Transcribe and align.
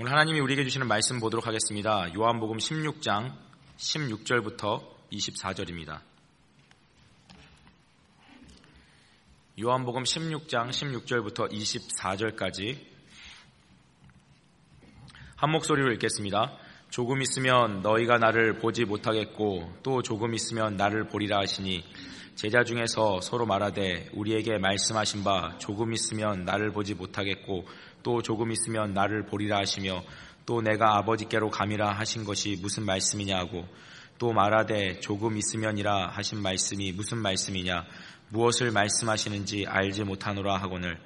오늘 0.00 0.12
하나님이 0.12 0.40
우리에게 0.40 0.64
주시는 0.64 0.88
말씀 0.88 1.20
보도록 1.20 1.46
하겠습니다. 1.46 2.08
요한복음 2.16 2.56
16장 2.56 3.34
16절부터 3.76 4.82
24절입니다. 5.12 6.00
요한복음 9.60 10.04
16장 10.04 10.70
16절부터 10.70 11.52
24절까지 11.52 12.78
한 15.36 15.50
목소리로 15.50 15.92
읽겠습니다. 15.92 16.56
조금 16.88 17.20
있으면 17.20 17.82
너희가 17.82 18.16
나를 18.16 18.58
보지 18.58 18.86
못하겠고 18.86 19.70
또 19.82 20.00
조금 20.00 20.32
있으면 20.32 20.78
나를 20.78 21.08
보리라 21.08 21.40
하시니 21.40 21.84
제자 22.36 22.64
중에서 22.64 23.20
서로 23.20 23.44
말하되 23.44 24.12
우리에게 24.14 24.56
말씀하신 24.56 25.24
바 25.24 25.58
조금 25.58 25.92
있으면 25.92 26.46
나를 26.46 26.72
보지 26.72 26.94
못하겠고 26.94 27.66
또 28.02 28.22
조금 28.22 28.50
있으면 28.52 28.92
나를 28.94 29.26
보리라 29.26 29.58
하시며 29.58 30.02
또 30.46 30.60
내가 30.60 30.96
아버지께로 30.98 31.50
감이라 31.50 31.92
하신 31.92 32.24
것이 32.24 32.58
무슨 32.60 32.84
말씀이냐고 32.84 33.66
또 34.18 34.32
말하되 34.32 35.00
조금 35.00 35.36
있으면이라 35.36 36.08
하신 36.08 36.42
말씀이 36.42 36.92
무슨 36.92 37.18
말씀이냐? 37.18 37.86
무엇을 38.28 38.70
말씀하시는지 38.70 39.64
알지 39.66 40.04
못하노라 40.04 40.56
하거늘. 40.58 40.98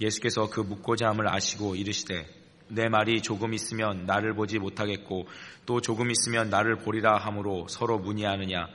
예수께서 0.00 0.48
그 0.48 0.60
묻고자 0.60 1.08
함을 1.08 1.28
아시고 1.28 1.76
이르시되 1.76 2.26
내 2.68 2.88
말이 2.88 3.20
조금 3.20 3.52
있으면 3.52 4.06
나를 4.06 4.34
보지 4.34 4.58
못하겠고 4.58 5.28
또 5.66 5.80
조금 5.80 6.10
있으면 6.10 6.48
나를 6.48 6.76
보리라 6.76 7.18
함으로 7.18 7.66
서로 7.68 7.98
문의하느냐? 7.98 8.66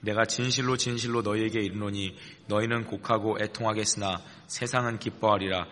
내가 0.00 0.24
진실로 0.24 0.76
진실로 0.76 1.22
너희에게 1.22 1.60
이르노니 1.60 2.16
너희는 2.46 2.86
곡하고 2.86 3.38
애통하겠으나 3.40 4.20
세상은 4.46 4.98
기뻐하리라 4.98 5.66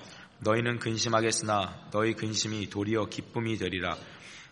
너희는 0.45 0.81
근심하겠으나 0.81 1.91
너희 1.93 2.15
근심이 2.15 2.69
도리어 2.69 3.07
기쁨이 3.07 3.57
되리라. 3.59 3.97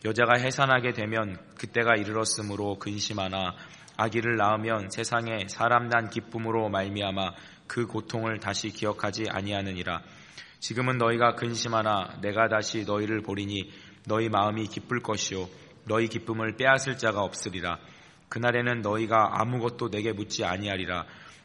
여자가 0.04 0.38
해산하게 0.38 0.92
되면 0.92 1.36
그때가 1.56 1.96
이르렀으므로 1.96 2.78
근심하나 2.78 3.56
아기를 3.96 4.36
낳으면 4.36 4.88
세상에 4.90 5.48
사람 5.48 5.88
난 5.88 6.08
기쁨으로 6.08 6.68
말미암아 6.68 7.32
그 7.66 7.86
고통을 7.86 8.38
다시 8.38 8.70
기억하지 8.70 9.24
아니하느니라. 9.30 10.02
지금은 10.60 10.98
너희가 10.98 11.34
근심하나 11.34 12.20
내가 12.22 12.48
다시 12.48 12.84
너희를 12.84 13.22
보리니 13.22 13.72
너희 14.06 14.28
마음이 14.28 14.68
기쁠 14.68 15.00
것이요 15.00 15.48
너희 15.86 16.06
기쁨을 16.06 16.56
빼앗을 16.56 16.98
자가 16.98 17.22
없으리라. 17.22 17.78
그날에는 18.28 18.82
너희가 18.82 19.40
아무것도 19.40 19.90
내게 19.90 20.12
묻지 20.12 20.44
아니하리라. 20.44 21.04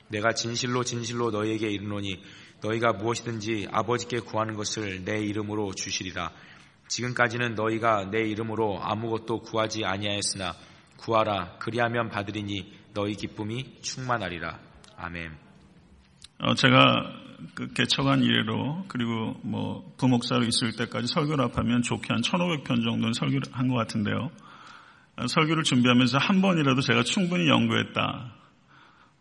내가 0.09 0.33
진실로 0.33 0.83
진실로 0.83 1.31
너희에게 1.31 1.67
이르노니 1.67 2.21
너희가 2.61 2.93
무엇이든지 2.93 3.67
아버지께 3.71 4.19
구하는 4.19 4.55
것을 4.55 5.03
내 5.05 5.19
이름으로 5.19 5.73
주시리라. 5.73 6.31
지금까지는 6.87 7.55
너희가 7.55 8.09
내 8.11 8.21
이름으로 8.27 8.79
아무것도 8.81 9.41
구하지 9.41 9.85
아니하였으나 9.85 10.53
구하라 10.97 11.57
그리하면 11.59 12.09
받으리니 12.09 12.73
너희 12.93 13.13
기쁨이 13.15 13.81
충만하리라. 13.81 14.59
아멘. 14.97 15.31
어, 16.39 16.53
제가 16.53 16.75
그 17.53 17.67
개척한 17.73 18.23
이래로 18.23 18.85
그리고 18.87 19.35
뭐 19.43 19.93
부목사로 19.97 20.43
있을 20.45 20.71
때까지 20.77 21.07
설교를 21.07 21.43
합하면 21.45 21.81
좋게 21.81 22.07
한 22.09 22.21
1,500편 22.21 22.67
정도는 22.83 23.13
설교를 23.13 23.41
한 23.51 23.67
것 23.67 23.75
같은데요. 23.75 24.29
설교를 25.27 25.63
준비하면서 25.63 26.17
한 26.17 26.41
번이라도 26.41 26.81
제가 26.81 27.03
충분히 27.03 27.47
연구했다. 27.47 28.33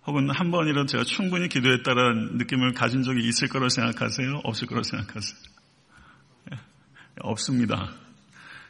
혹은 0.06 0.28
한 0.30 0.50
번이라도 0.50 0.86
제가 0.86 1.04
충분히 1.04 1.48
기도했다라는 1.48 2.36
느낌을 2.36 2.74
가진 2.74 3.02
적이 3.02 3.26
있을 3.28 3.48
거라고 3.48 3.70
생각하세요? 3.70 4.40
없을 4.44 4.66
거라고 4.66 4.82
생각하세요? 4.82 5.38
예, 6.52 6.56
없습니다. 7.20 7.90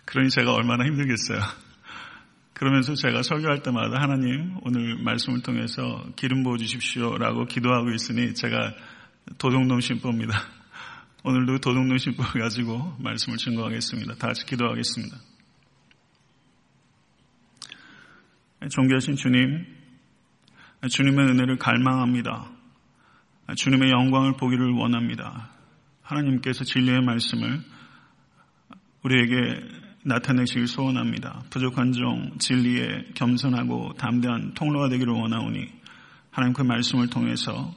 그러니 0.04 0.30
제가 0.30 0.52
얼마나 0.52 0.84
힘들겠어요. 0.84 1.41
그러면서 2.52 2.94
제가 2.94 3.22
설교할 3.22 3.62
때마다 3.62 4.00
하나님 4.00 4.58
오늘 4.62 4.96
말씀을 5.02 5.42
통해서 5.42 6.04
기름 6.14 6.44
부어 6.44 6.56
주십시오라고 6.56 7.47
기도하고 7.47 7.91
있으니 7.91 8.32
제가 8.34 8.72
도둑놈 9.38 9.80
신부입니다. 9.80 10.38
오늘도 11.25 11.59
도둑놈 11.59 11.98
신부를 11.98 12.42
가지고 12.42 12.94
말씀을 13.00 13.38
증거하겠습니다. 13.38 14.14
다 14.14 14.28
같이 14.28 14.47
기도하겠습니다. 14.47 15.16
존귀하신 18.70 19.16
주님, 19.16 19.66
주님의 20.89 21.27
은혜를 21.27 21.56
갈망합니다. 21.56 22.47
주님의 23.56 23.91
영광을 23.91 24.37
보기를 24.37 24.72
원합니다. 24.72 25.50
하나님께서 26.03 26.65
진리의 26.65 27.00
말씀을 27.03 27.62
우리에게 29.03 29.61
나타내시길 30.05 30.67
소원합니다. 30.67 31.45
부족한 31.50 31.93
종 31.93 32.39
진리에 32.39 33.12
겸손하고 33.15 33.95
담대한 33.95 34.53
통로가 34.55 34.89
되기를 34.91 35.12
원하오니 35.12 35.67
하나님 36.31 36.53
그 36.53 36.62
말씀을 36.62 37.09
통해서 37.09 37.75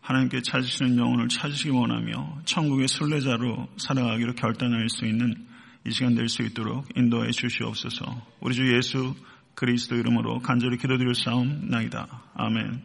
하나님께 0.00 0.42
찾으시는 0.42 0.98
영혼을 0.98 1.28
찾으시기 1.28 1.70
원하며 1.70 2.40
천국의 2.44 2.88
순례자로 2.88 3.68
살아가기로 3.76 4.34
결단할 4.34 4.88
수 4.88 5.06
있는 5.06 5.46
이 5.86 5.90
시간 5.92 6.14
될 6.14 6.28
수 6.28 6.42
있도록 6.42 6.86
인도해 6.96 7.30
주시옵소서. 7.30 8.26
우리 8.40 8.54
주 8.54 8.74
예수 8.74 9.14
그리스도 9.54 9.96
이름으로 9.96 10.40
간절히 10.40 10.78
기도드릴 10.78 11.14
싸움나이다. 11.14 12.22
아멘. 12.34 12.82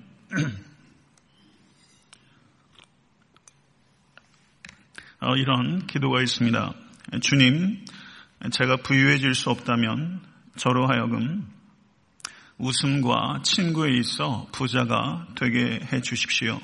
어, 5.22 5.36
이런 5.38 5.88
기도가 5.88 6.22
있습니다. 6.22 6.74
주님, 7.22 7.86
제가 8.52 8.78
부유해질 8.78 9.34
수 9.36 9.50
없다면 9.50 10.22
저로 10.58 10.88
하여금 10.88 11.48
웃음과 12.58 13.42
친구에 13.44 13.92
있어 13.98 14.48
부자가 14.52 15.28
되게 15.36 15.80
해 15.92 16.02
주십시오. 16.02 16.60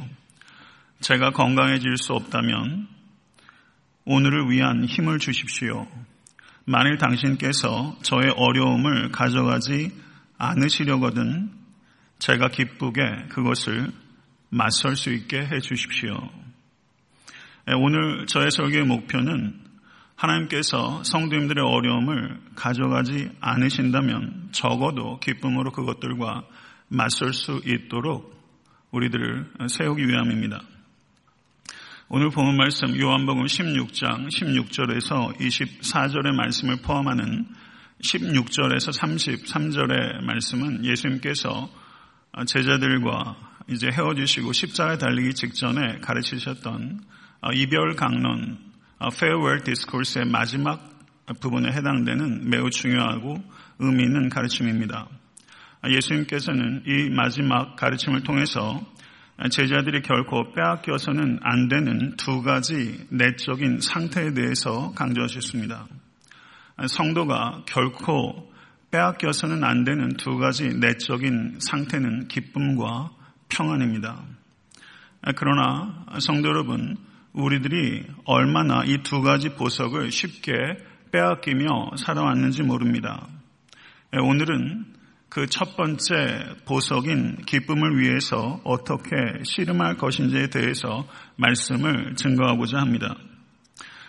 제가 1.02 1.32
건강해질 1.32 1.98
수 1.98 2.14
없다면 2.14 2.88
오늘을 4.06 4.50
위한 4.50 4.86
힘을 4.86 5.20
주십시오. 5.20 5.88
만일 6.66 6.98
당신께서 6.98 7.98
저의 8.02 8.32
어려움을 8.36 9.12
가져가지 9.12 9.92
않으시려거든 10.38 11.50
제가 12.20 12.50
기쁘게 12.50 13.02
그것을 13.30 13.92
맞설 14.50 14.96
수 14.96 15.12
있게 15.12 15.40
해 15.40 15.60
주십시오. 15.60 16.14
예, 17.70 17.74
오늘 17.74 18.26
저의 18.28 18.52
설교의 18.52 18.86
목표는 18.86 19.60
하나님께서 20.16 21.04
성도님들의 21.04 21.64
어려움을 21.64 22.40
가져가지 22.56 23.32
않으신다면 23.40 24.50
적어도 24.52 25.20
기쁨으로 25.20 25.72
그것들과 25.72 26.44
맞설 26.90 27.34
수 27.34 27.62
있도록 27.66 28.40
우리들을 28.92 29.52
세우기 29.68 30.08
위함입니다. 30.08 30.62
오늘 32.14 32.30
보는 32.30 32.58
말씀 32.58 33.00
요한복음 33.00 33.46
16장 33.46 34.28
16절에서 34.28 35.34
24절의 35.38 36.34
말씀을 36.36 36.82
포함하는 36.82 37.48
16절에서 38.04 38.92
33절의 39.00 40.22
말씀은 40.22 40.84
예수님께서 40.84 41.70
제자들과 42.46 43.38
이제 43.70 43.88
헤어지시고 43.94 44.52
십자가에 44.52 44.98
달리기 44.98 45.36
직전에 45.36 46.00
가르치셨던 46.00 47.00
이별 47.54 47.96
강론 47.96 48.58
farewell 49.14 49.64
discourse의 49.64 50.26
마지막 50.26 50.84
부분에 51.40 51.72
해당되는 51.72 52.50
매우 52.50 52.70
중요하고 52.70 53.42
의미 53.80 54.04
있는 54.04 54.28
가르침입니다. 54.28 55.08
예수님께서는 55.88 56.84
이 56.86 57.10
마지막 57.10 57.78
가르침을 57.78 58.24
통해서 58.24 58.86
제자들이 59.50 60.02
결코 60.02 60.52
빼앗겨서는 60.54 61.40
안 61.42 61.68
되는 61.68 62.16
두 62.18 62.42
가지 62.42 63.06
내적인 63.10 63.80
상태에 63.80 64.34
대해서 64.34 64.92
강조하셨습니다. 64.96 65.88
성도가 66.88 67.64
결코 67.66 68.52
빼앗겨서는 68.92 69.64
안 69.64 69.84
되는 69.84 70.10
두 70.18 70.38
가지 70.38 70.68
내적인 70.68 71.58
상태는 71.60 72.28
기쁨과 72.28 73.12
평안입니다. 73.50 74.24
그러나 75.36 76.06
성도 76.20 76.50
여러분, 76.50 76.98
우리들이 77.34 78.06
얼마나 78.26 78.84
이 78.84 78.98
두 79.04 79.22
가지 79.22 79.56
보석을 79.56 80.12
쉽게 80.12 80.52
빼앗기며 81.12 81.92
살아왔는지 81.98 82.64
모릅니다. 82.64 83.28
오늘은 84.14 84.91
그 85.32 85.48
첫 85.48 85.78
번째 85.78 86.56
보석인 86.66 87.38
기쁨을 87.46 88.02
위해서 88.02 88.60
어떻게 88.66 89.16
씨름할 89.44 89.96
것인지에 89.96 90.48
대해서 90.48 91.08
말씀을 91.38 92.16
증거하고자 92.18 92.78
합니다. 92.80 93.16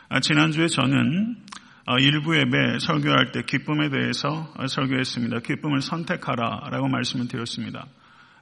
아, 0.08 0.18
지난주에 0.18 0.66
저는 0.66 1.36
아, 1.86 1.96
일부 2.00 2.36
예배 2.36 2.80
설교할 2.80 3.30
때 3.30 3.42
기쁨에 3.46 3.88
대해서 3.88 4.52
설교했습니다. 4.68 5.40
기쁨을 5.40 5.80
선택하라 5.80 6.68
라고 6.72 6.88
말씀을 6.88 7.28
드렸습니다. 7.28 7.86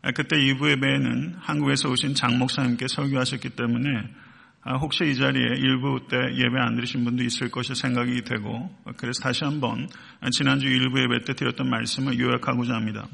아, 0.00 0.12
그때 0.12 0.36
2부 0.36 0.70
예배에는 0.70 1.34
한국에서 1.38 1.90
오신 1.90 2.14
장 2.14 2.38
목사님께 2.38 2.86
설교하셨기 2.88 3.50
때문에 3.50 3.90
아, 3.90 4.29
혹시 4.66 5.04
이 5.04 5.14
자리에 5.14 5.42
일부 5.56 6.06
때 6.08 6.16
예배 6.16 6.58
안 6.58 6.74
들으신 6.74 7.04
분도 7.04 7.22
있을 7.24 7.50
것이 7.50 7.74
생각이 7.74 8.22
되고 8.22 8.70
그래서 8.96 9.22
다시 9.22 9.44
한번 9.44 9.88
지난주 10.32 10.66
일부 10.68 11.00
예배 11.00 11.24
때 11.24 11.34
드렸던 11.34 11.68
말씀을 11.68 12.18
요약하고자 12.18 12.74
합니다. 12.74 13.06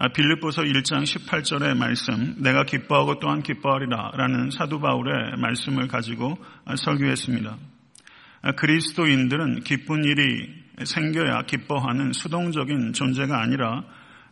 아, 0.00 0.08
빌립보서 0.12 0.62
1장 0.62 1.02
18절의 1.02 1.76
말씀 1.76 2.36
내가 2.38 2.62
기뻐하고 2.64 3.18
또한 3.18 3.42
기뻐하리라 3.42 4.12
라는 4.14 4.50
사도 4.50 4.78
바울의 4.78 5.38
말씀을 5.38 5.88
가지고 5.88 6.38
설교했습니다. 6.76 7.56
아, 8.42 8.52
그리스도인들은 8.52 9.64
기쁜 9.64 10.04
일이 10.04 10.54
생겨야 10.84 11.42
기뻐하는 11.42 12.12
수동적인 12.12 12.92
존재가 12.92 13.42
아니라 13.42 13.82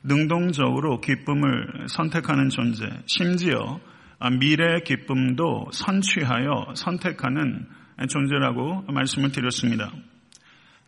능동적으로 0.05 1.01
기쁨을 1.01 1.89
선택하는 1.89 2.49
존재, 2.49 2.89
심지어 3.07 3.81
미래의 4.19 4.85
기쁨도 4.85 5.69
선취하여 5.73 6.75
선택하는 6.75 7.67
존재라고 8.09 8.83
말씀을 8.89 9.33
드렸습니다. 9.33 9.93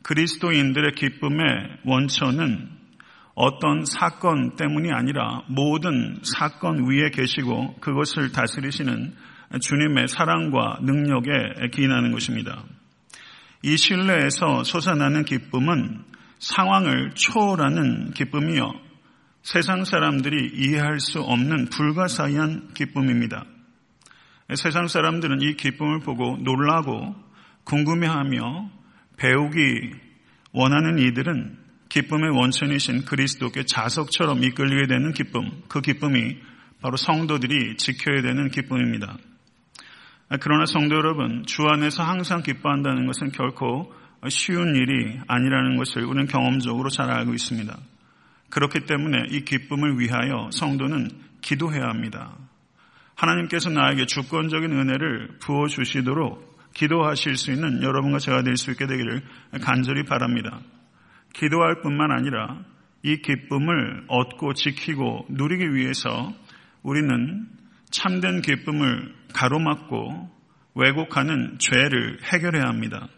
그리스도인들의 0.02 0.92
기쁨의 0.92 1.46
원천은 1.84 2.68
어떤 3.34 3.84
사건 3.84 4.56
때문이 4.56 4.90
아니라 4.90 5.42
모든 5.46 6.18
사건 6.22 6.90
위에 6.90 7.10
계시고 7.10 7.76
그것을 7.80 8.32
다스리시는 8.32 9.14
주님의 9.60 10.08
사랑과 10.08 10.78
능력에 10.82 11.68
기인하는 11.72 12.12
것입니다. 12.12 12.64
이 13.62 13.76
신뢰에서 13.76 14.64
솟아나는 14.64 15.24
기쁨은 15.24 16.04
상황을 16.38 17.12
초월하는 17.14 18.12
기쁨이요. 18.12 18.87
세상 19.42 19.84
사람들이 19.84 20.52
이해할 20.54 21.00
수 21.00 21.20
없는 21.20 21.66
불가사의한 21.70 22.74
기쁨입니다. 22.74 23.44
세상 24.54 24.88
사람들은 24.88 25.42
이 25.42 25.54
기쁨을 25.54 26.00
보고 26.00 26.36
놀라고 26.38 27.14
궁금해하며 27.64 28.70
배우기 29.16 29.92
원하는 30.52 30.98
이들은 30.98 31.58
기쁨의 31.88 32.30
원천이신 32.30 33.04
그리스도께 33.04 33.64
자석처럼 33.64 34.42
이끌리게 34.42 34.86
되는 34.86 35.12
기쁨, 35.12 35.50
그 35.68 35.80
기쁨이 35.80 36.36
바로 36.80 36.96
성도들이 36.96 37.76
지켜야 37.76 38.22
되는 38.22 38.50
기쁨입니다. 38.50 39.16
그러나 40.40 40.66
성도 40.66 40.94
여러분, 40.96 41.44
주 41.46 41.62
안에서 41.66 42.02
항상 42.02 42.42
기뻐한다는 42.42 43.06
것은 43.06 43.32
결코 43.32 43.92
쉬운 44.28 44.74
일이 44.76 45.18
아니라는 45.26 45.76
것을 45.76 46.04
우리는 46.04 46.26
경험적으로 46.26 46.90
잘 46.90 47.10
알고 47.10 47.32
있습니다. 47.32 47.76
그렇기 48.50 48.86
때문에 48.86 49.26
이 49.30 49.44
기쁨을 49.44 49.98
위하여 49.98 50.48
성도는 50.52 51.10
기도해야 51.40 51.88
합니다. 51.88 52.36
하나님께서 53.14 53.70
나에게 53.70 54.06
주권적인 54.06 54.72
은혜를 54.72 55.38
부어주시도록 55.40 56.48
기도하실 56.74 57.36
수 57.36 57.50
있는 57.50 57.82
여러분과 57.82 58.18
제가 58.18 58.42
될 58.42 58.56
수 58.56 58.70
있게 58.70 58.86
되기를 58.86 59.22
간절히 59.62 60.04
바랍니다. 60.04 60.60
기도할 61.32 61.80
뿐만 61.82 62.10
아니라 62.10 62.64
이 63.02 63.16
기쁨을 63.18 64.04
얻고 64.08 64.54
지키고 64.54 65.26
누리기 65.30 65.74
위해서 65.74 66.32
우리는 66.82 67.48
참된 67.90 68.42
기쁨을 68.42 69.14
가로막고 69.34 70.30
왜곡하는 70.74 71.58
죄를 71.58 72.18
해결해야 72.22 72.64
합니다. 72.64 73.08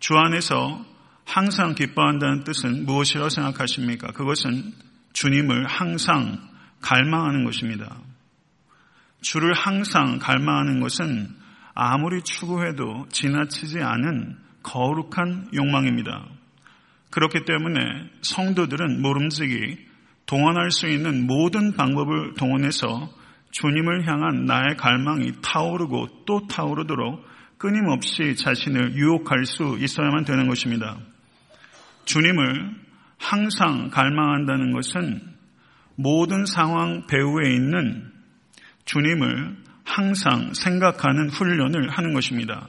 주 0.00 0.16
안에서 0.16 0.84
항상 1.28 1.74
기뻐한다는 1.74 2.42
뜻은 2.44 2.86
무엇이라고 2.86 3.28
생각하십니까? 3.28 4.12
그것은 4.12 4.72
주님을 5.12 5.66
항상 5.66 6.38
갈망하는 6.80 7.44
것입니다. 7.44 7.98
주를 9.20 9.52
항상 9.52 10.18
갈망하는 10.18 10.80
것은 10.80 11.28
아무리 11.74 12.22
추구해도 12.22 13.08
지나치지 13.10 13.78
않은 13.78 14.38
거룩한 14.62 15.50
욕망입니다. 15.54 16.28
그렇기 17.10 17.44
때문에 17.44 17.80
성도들은 18.22 19.02
모름지기 19.02 19.86
동원할 20.24 20.70
수 20.70 20.88
있는 20.88 21.26
모든 21.26 21.74
방법을 21.76 22.34
동원해서 22.38 23.12
주님을 23.50 24.08
향한 24.08 24.46
나의 24.46 24.78
갈망이 24.78 25.32
타오르고 25.42 26.24
또 26.24 26.46
타오르도록 26.46 27.22
끊임없이 27.58 28.34
자신을 28.34 28.94
유혹할 28.96 29.44
수 29.44 29.76
있어야만 29.78 30.24
되는 30.24 30.48
것입니다. 30.48 30.98
주님을 32.08 32.74
항상 33.18 33.90
갈망한다는 33.90 34.72
것은 34.72 35.20
모든 35.94 36.46
상황 36.46 37.06
배후에 37.06 37.52
있는 37.54 38.10
주님을 38.86 39.56
항상 39.84 40.54
생각하는 40.54 41.28
훈련을 41.28 41.90
하는 41.90 42.14
것입니다. 42.14 42.66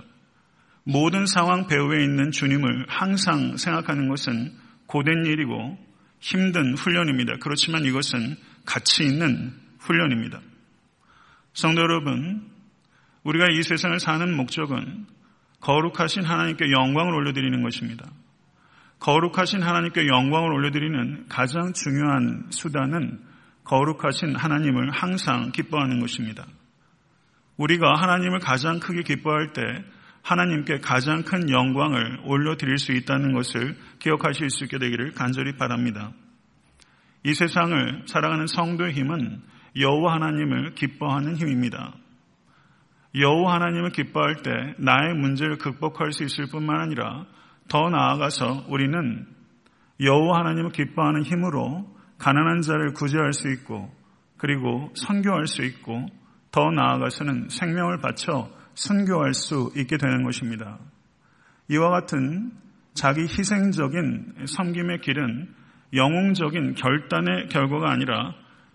모든 0.83 1.25
상황 1.25 1.67
배후에 1.67 2.03
있는 2.03 2.31
주님을 2.31 2.87
항상 2.89 3.55
생각하는 3.55 4.09
것은 4.09 4.51
고된 4.87 5.25
일이고 5.25 5.77
힘든 6.19 6.75
훈련입니다. 6.75 7.35
그렇지만 7.39 7.85
이것은 7.85 8.35
가치 8.65 9.05
있는 9.05 9.53
훈련입니다. 9.79 10.41
성도 11.53 11.81
여러분, 11.81 12.45
우리가 13.23 13.45
이 13.51 13.63
세상을 13.63 13.97
사는 14.01 14.35
목적은 14.35 15.05
거룩하신 15.61 16.25
하나님께 16.25 16.71
영광을 16.71 17.13
올려드리는 17.13 17.63
것입니다. 17.63 18.05
거룩하신 18.99 19.63
하나님께 19.63 20.07
영광을 20.07 20.51
올려드리는 20.51 21.27
가장 21.29 21.73
중요한 21.73 22.47
수단은 22.49 23.19
거룩하신 23.63 24.35
하나님을 24.35 24.91
항상 24.91 25.51
기뻐하는 25.51 25.99
것입니다. 25.99 26.45
우리가 27.57 27.93
하나님을 27.95 28.39
가장 28.39 28.79
크게 28.79 29.03
기뻐할 29.03 29.53
때 29.53 29.61
하나님께 30.21 30.79
가장 30.79 31.23
큰 31.23 31.49
영광을 31.49 32.19
올려드릴 32.25 32.77
수 32.77 32.91
있다는 32.91 33.33
것을 33.33 33.77
기억하실 33.99 34.49
수 34.49 34.65
있게 34.65 34.77
되기를 34.77 35.11
간절히 35.13 35.55
바랍니다. 35.55 36.11
이 37.23 37.33
세상을 37.33 38.03
살아가는 38.05 38.47
성도의 38.47 38.93
힘은 38.93 39.41
여호와 39.77 40.15
하나님을 40.15 40.75
기뻐하는 40.75 41.35
힘입니다. 41.35 41.93
여호와 43.15 43.55
하나님을 43.55 43.91
기뻐할 43.91 44.37
때 44.37 44.51
나의 44.77 45.15
문제를 45.15 45.57
극복할 45.57 46.11
수 46.11 46.23
있을 46.23 46.47
뿐만 46.51 46.79
아니라 46.79 47.25
더 47.69 47.89
나아가서 47.89 48.65
우리는 48.67 49.25
여호와 50.01 50.39
하나님을 50.39 50.71
기뻐하는 50.71 51.23
힘으로 51.23 51.85
가난한 52.17 52.61
자를 52.61 52.93
구제할 52.93 53.33
수 53.33 53.49
있고 53.51 53.89
그리고 54.37 54.91
선교할 54.95 55.47
수 55.47 55.63
있고 55.63 56.05
더 56.51 56.71
나아가서는 56.71 57.49
생명을 57.49 57.99
바쳐 57.99 58.49
선교할 58.75 59.33
수 59.33 59.71
있게 59.75 59.97
되는 59.97 60.23
것입니다. 60.23 60.79
이와 61.69 61.89
같은 61.89 62.51
자기 62.93 63.21
희생적인 63.21 64.45
섬김의 64.45 65.01
길은 65.01 65.53
영웅적인 65.93 66.75
결단의 66.75 67.47
결과가 67.49 67.91
아니라 67.91 68.33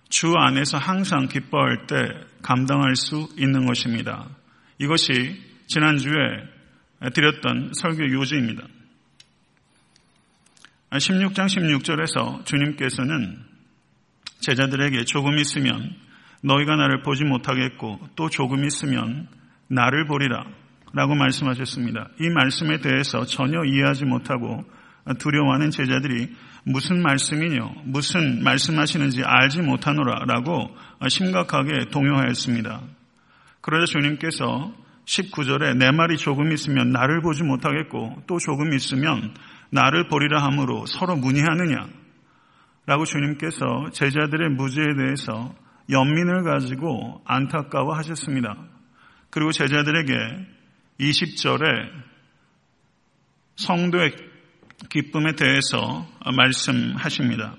주 0.08 0.34
안에서 0.36 0.78
항상 0.78 1.26
기뻐할 1.26 1.86
때 1.86 1.96
감당할 2.42 2.94
수 2.96 3.28
있는 3.36 3.66
것입니다. 3.66 4.28
이것이 4.78 5.40
지난주에 5.66 6.14
드렸던 7.12 7.72
설교 7.74 8.12
요지입니다. 8.12 8.64
16장 10.98 11.46
16절에서 11.46 12.44
주님께서는 12.46 13.38
제자들에게 14.40 15.04
조금 15.04 15.38
있으면 15.38 15.94
너희가 16.42 16.76
나를 16.76 17.02
보지 17.02 17.24
못하겠고 17.24 18.00
또 18.16 18.28
조금 18.28 18.64
있으면 18.64 19.28
나를 19.68 20.06
보리라 20.06 20.44
라고 20.92 21.14
말씀하셨습니다. 21.14 22.10
이 22.20 22.28
말씀에 22.28 22.78
대해서 22.78 23.24
전혀 23.24 23.64
이해하지 23.64 24.04
못하고 24.04 24.64
두려워하는 25.18 25.70
제자들이 25.70 26.28
무슨 26.64 27.02
말씀이뇨? 27.02 27.74
무슨 27.84 28.44
말씀하시는지 28.44 29.22
알지 29.24 29.62
못하노라 29.62 30.24
라고 30.26 30.74
심각하게 31.08 31.86
동요하였습니다. 31.90 32.82
그러자 33.60 33.86
주님께서 33.86 34.72
19절에 35.06 35.76
내 35.76 35.90
말이 35.90 36.16
조금 36.16 36.52
있으면 36.52 36.90
나를 36.90 37.20
보지 37.20 37.42
못하겠고 37.42 38.22
또 38.26 38.38
조금 38.38 38.72
있으면 38.72 39.34
나를 39.74 40.06
보리라 40.06 40.40
함으로 40.44 40.86
서로 40.86 41.16
문의하느냐? 41.16 41.88
라고 42.86 43.04
주님께서 43.04 43.90
제자들의 43.92 44.50
무죄에 44.50 44.86
대해서 44.96 45.52
연민을 45.90 46.44
가지고 46.44 47.20
안타까워 47.24 47.92
하셨습니다. 47.96 48.56
그리고 49.30 49.50
제자들에게 49.50 50.12
20절에 51.00 51.90
성도의 53.56 54.14
기쁨에 54.90 55.32
대해서 55.32 56.06
말씀하십니다. 56.36 57.56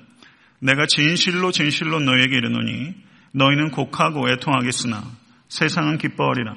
내가 0.59 0.85
진실로 0.85 1.51
진실로 1.51 1.99
너에게 1.99 2.37
이르노니 2.37 2.95
너희는 3.33 3.71
곡하고 3.71 4.29
애통하겠으나 4.29 5.03
세상은 5.49 5.97
기뻐하리라. 5.97 6.55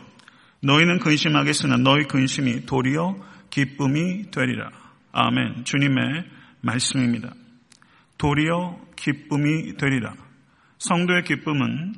너희는 0.62 1.00
근심하겠으나 1.00 1.78
너희 1.78 2.04
근심이 2.04 2.64
도리어 2.64 3.16
기쁨이 3.50 4.30
되리라. 4.30 4.70
아멘. 5.20 5.64
주님의 5.64 6.24
말씀입니다. 6.60 7.32
도리어 8.18 8.78
기쁨이 8.94 9.76
되리라. 9.76 10.14
성도의 10.78 11.24
기쁨은 11.24 11.94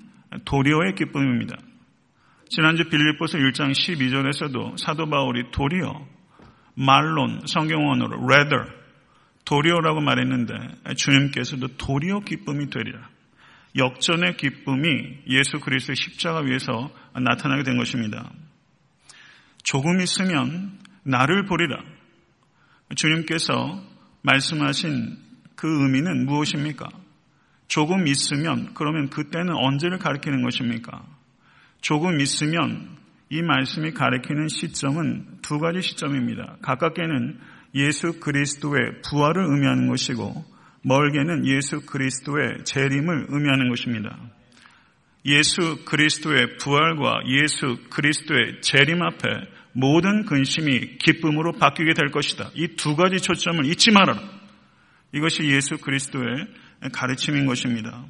도리어의 0.47 0.95
기쁨입니다. 0.95 1.55
지난주 2.49 2.89
빌립보서 2.89 3.37
1장 3.37 3.73
12절에서도 3.73 4.79
사도 4.79 5.11
바울이 5.11 5.51
도리어 5.53 6.07
말론 6.75 7.43
성경원어로 7.45 8.25
rather 8.25 8.73
도리어라고 9.45 10.01
말했는데 10.01 10.95
주님께서도 10.97 11.77
도리어 11.77 12.21
기쁨이 12.21 12.71
되리라. 12.71 13.07
역전의 13.77 14.39
기쁨이 14.39 15.19
예수 15.29 15.61
그리스도의 15.61 15.97
십자가 15.97 16.41
위에서 16.41 16.91
나타나게 17.21 17.65
된 17.65 17.77
것입니다. 17.77 18.31
조금 19.63 20.01
있으면 20.01 20.79
나를 21.05 21.45
보리라. 21.45 22.00
주님께서 22.95 23.83
말씀하신 24.23 25.17
그 25.55 25.83
의미는 25.83 26.27
무엇입니까? 26.27 26.89
조금 27.69 28.07
있으면 28.09 28.75
그러면 28.75 29.11
그때는 29.11 29.55
언제를 29.55 29.99
가리키는 29.99 30.43
것입니까? 30.43 31.05
조금 31.81 32.21
있으면 32.21 32.97
이 33.29 33.43
말씀이 33.43 33.93
가리키는 33.93 34.49
시점은 34.49 35.39
두 35.43 35.59
가지 35.59 35.83
시점입니다. 35.83 36.57
가깝게는 36.63 37.39
예수 37.77 38.19
그리스도의 38.19 39.03
부활을 39.09 39.45
의미하는 39.45 39.89
것이고 39.89 40.45
멀게는 40.83 41.47
예수 41.47 41.87
그리스도의 41.87 42.65
재림을 42.65 43.27
의미하는 43.29 43.69
것입니다. 43.69 44.19
예수 45.27 45.85
그리스도의 45.85 46.57
부활과 46.57 47.21
예수 47.29 47.79
그리스도의 47.91 48.63
재림 48.63 49.03
앞에 49.03 49.29
모든 49.73 50.25
근심이 50.25 50.99
기쁨으로 50.99 51.53
바뀌게 51.53 51.95
될 51.95 52.11
것이다. 52.11 52.51
이 52.55 52.77
두 52.77 52.97
가지 52.97 53.19
초점을 53.19 53.65
잊지 53.67 53.91
말아라. 53.93 54.21
이것이 55.13 55.45
예수 55.45 55.77
그리스도의 55.79 56.47
가르침인 56.93 57.47
것입니다. 57.47 58.05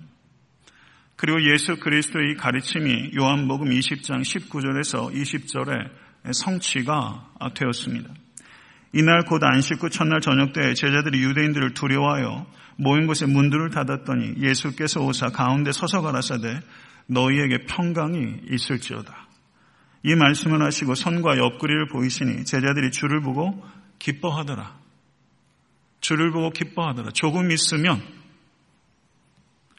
그리고 1.16 1.38
예수 1.52 1.76
그리스도의 1.76 2.36
가르침이 2.36 3.10
요한복음 3.18 3.68
20장 3.70 4.22
19절에서 4.22 5.12
20절에 5.12 5.90
성취가 6.32 7.30
되었습니다. 7.54 8.10
이날 8.92 9.24
곧 9.24 9.42
안식 9.44 9.82
후 9.82 9.90
첫날 9.90 10.20
저녁 10.20 10.52
때 10.52 10.74
제자들이 10.74 11.22
유대인들을 11.22 11.74
두려워하여 11.74 12.46
모인 12.76 13.06
곳에 13.06 13.26
문들을 13.26 13.70
닫았더니 13.70 14.34
예수께서 14.42 15.00
오사 15.00 15.28
가운데 15.28 15.72
서서 15.72 16.00
가라사대 16.00 16.60
너희에게 17.06 17.66
평강이 17.66 18.42
있을지어다. 18.50 19.29
이 20.02 20.14
말씀을 20.14 20.62
하시고 20.62 20.94
선과 20.94 21.36
옆구리를 21.36 21.88
보이시니 21.88 22.44
제자들이 22.44 22.90
주를 22.90 23.20
보고 23.20 23.62
기뻐하더라. 23.98 24.78
주를 26.00 26.30
보고 26.32 26.50
기뻐하더라. 26.50 27.10
조금 27.10 27.50
있으면 27.50 28.02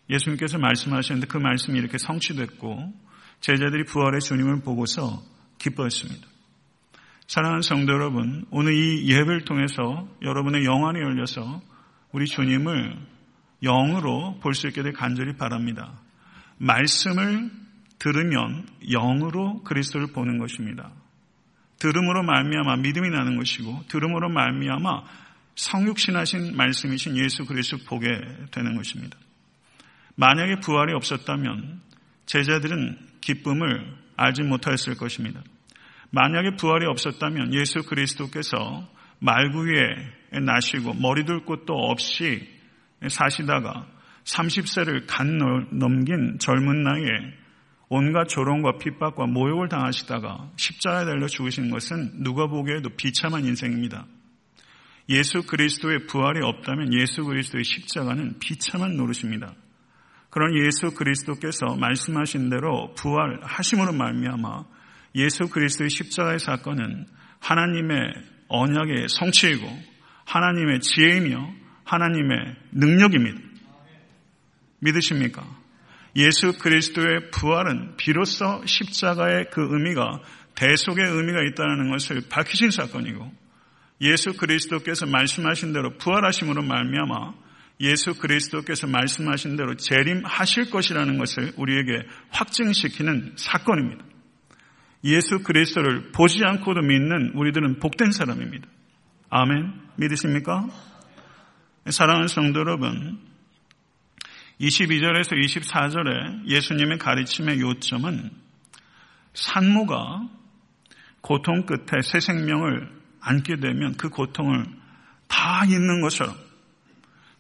예수님께서 0.10 0.60
말씀하셨는데 0.60 1.28
그 1.28 1.38
말씀이 1.38 1.80
이렇게 1.80 1.98
성취됐고 1.98 2.94
제자들이 3.40 3.86
부활의 3.86 4.22
주님을 4.22 4.62
보고서 4.62 5.24
기뻐했습니다. 5.58 6.28
사랑하는 7.28 7.62
성도 7.62 7.94
여러분, 7.94 8.46
오늘 8.52 8.74
이 8.74 9.10
예배를 9.10 9.46
통해서 9.46 10.08
여러분의 10.22 10.66
영안이 10.66 11.00
열려서 11.00 11.62
우리 12.12 12.26
주님을 12.26 12.96
영으로 13.64 14.38
볼 14.42 14.54
수 14.54 14.68
있게 14.68 14.84
될 14.84 14.92
간절히 14.92 15.38
바랍니다. 15.38 16.00
말씀을 16.58 17.50
들으면 18.02 18.66
영으로 18.90 19.62
그리스도를 19.62 20.08
보는 20.08 20.40
것입니다. 20.40 20.92
들음으로 21.78 22.24
말미암아 22.24 22.78
믿음이 22.78 23.10
나는 23.12 23.38
것이고 23.38 23.84
들음으로 23.90 24.28
말미암아 24.30 25.04
성육신하신 25.54 26.58
말씀이신 26.58 27.16
예수 27.18 27.46
그리스도 27.46 27.78
보게 27.86 28.08
되는 28.50 28.76
것입니다. 28.76 29.18
만약에 30.16 30.62
부활이 30.62 30.94
없었다면 30.94 31.82
제자들은 32.26 32.98
기쁨을 33.22 33.96
알지 34.18 34.44
못하였을 34.44 34.96
것입니다. 34.96 35.42
만약에 36.10 36.56
부활이 36.56 36.88
없었다면 36.88 37.54
예수 37.54 37.84
그리스도께서 37.84 38.90
말구 39.20 39.68
위에 39.68 40.40
나시고 40.40 40.96
머리 40.96 41.24
둘 41.24 41.46
곳도 41.46 41.74
없이 41.74 42.50
사시다가 43.08 43.86
30세를 44.24 45.06
간 45.08 45.38
넘긴 45.72 46.40
젊은 46.40 46.82
나이에 46.82 47.41
온갖 47.94 48.30
조롱과 48.30 48.78
핍박과 48.78 49.26
모욕을 49.26 49.68
당하시다가 49.68 50.52
십자가에 50.56 51.04
달려 51.04 51.28
죽으신 51.28 51.70
것은 51.70 52.24
누가 52.24 52.48
보기에도 52.48 52.90
비참한 52.96 53.44
인생입니다. 53.44 54.06
예수 55.10 55.46
그리스도의 55.46 56.08
부활이 56.08 56.40
없다면 56.42 56.94
예수 56.94 57.26
그리스도의 57.26 57.66
십자가는 57.66 58.40
비참한 58.40 58.96
노릇입니다. 58.96 59.56
그런 60.30 60.56
예수 60.66 60.94
그리스도께서 60.94 61.76
말씀하신 61.76 62.50
대로 62.50 62.94
부활하심으로 62.96 63.92
말미암아 63.92 64.64
예수 65.16 65.50
그리스도의 65.50 65.90
십자가의 65.90 66.40
사건은 66.40 67.08
하나님의 67.42 67.98
언약의 68.48 69.10
성취이고 69.10 69.68
하나님의 70.24 70.80
지혜이며 70.80 71.54
하나님의 71.84 72.56
능력입니다. 72.72 73.42
믿으십니까? 74.80 75.61
예수 76.16 76.58
그리스도의 76.58 77.32
부활은 77.32 77.96
비로소 77.98 78.62
십자가의 78.66 79.50
그 79.52 79.62
의미가 79.62 80.22
대속의 80.56 81.06
의미가 81.06 81.40
있다는 81.50 81.92
것을 81.92 82.22
밝히신 82.30 82.72
사건이고 82.72 83.32
예수 84.02 84.34
그리스도께서 84.34 85.06
말씀하신 85.06 85.74
대로 85.74 85.98
부활하심으로 85.98 86.64
말미암아 86.64 87.34
예수 87.82 88.14
그리스도께서 88.20 88.88
말씀하신 88.88 89.56
대로 89.56 89.76
재림하실 89.76 90.70
것이라는 90.70 91.18
것을 91.18 91.54
우리에게 91.56 92.04
확증시키는 92.30 93.34
사건입니다. 93.38 94.06
예수 95.04 95.40
그리스도를 95.40 96.12
보지 96.12 96.44
않고도 96.44 96.82
믿는 96.82 97.32
우리들은 97.34 97.80
복된 97.80 98.12
사람입니다. 98.12 98.68
아멘. 99.30 99.74
믿으십니까? 99.96 100.68
사랑하는 101.90 102.28
성도 102.28 102.60
여러분, 102.60 103.20
22절에서 104.62 105.34
24절에 105.34 106.48
예수님의 106.48 107.00
가르침의 107.00 107.60
요점은 107.60 108.30
산모가 109.34 110.30
고통 111.22 111.66
끝에 111.66 112.02
새 112.04 112.20
생명을 112.20 112.90
안게 113.22 113.58
되면 113.58 113.96
그 113.98 114.10
고통을 114.10 114.66
다 115.28 115.66
잊는 115.66 116.02
것처럼 116.02 116.36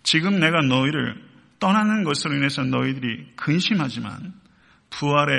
지금 0.03 0.39
내가 0.39 0.61
너희를 0.61 1.21
떠나는 1.59 2.03
것으로 2.03 2.35
인해서 2.35 2.63
너희들이 2.63 3.33
근심하지만 3.35 4.33
부활에 4.89 5.35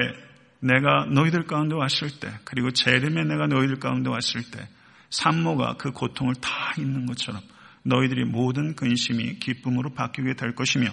내가 0.60 1.06
너희들 1.06 1.44
가운데 1.44 1.74
왔을 1.74 2.20
때 2.20 2.32
그리고 2.44 2.70
재림에 2.70 3.24
내가 3.24 3.48
너희들 3.48 3.80
가운데 3.80 4.08
왔을 4.08 4.42
때 4.52 4.68
산모가 5.10 5.74
그 5.78 5.90
고통을 5.90 6.36
다 6.36 6.50
잊는 6.78 7.06
것처럼 7.06 7.40
너희들이 7.82 8.24
모든 8.24 8.76
근심이 8.76 9.40
기쁨으로 9.40 9.90
바뀌게 9.94 10.34
될 10.34 10.54
것이며 10.54 10.88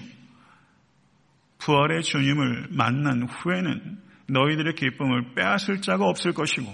부활의 1.59 2.03
주님을 2.03 2.67
만난 2.71 3.27
후에는 3.27 3.97
너희들의 4.27 4.75
기쁨을 4.75 5.33
빼앗을 5.35 5.81
자가 5.81 6.05
없을 6.05 6.33
것이고 6.33 6.73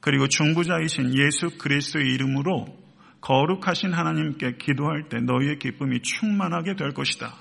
그리고 0.00 0.26
중부자이신 0.26 1.16
예수 1.16 1.56
그리스도의 1.58 2.06
이름으로 2.14 2.82
거룩하신 3.20 3.92
하나님께 3.92 4.56
기도할 4.58 5.08
때 5.08 5.18
너희의 5.20 5.58
기쁨이 5.58 6.00
충만하게 6.02 6.74
될 6.74 6.92
것이다. 6.92 7.32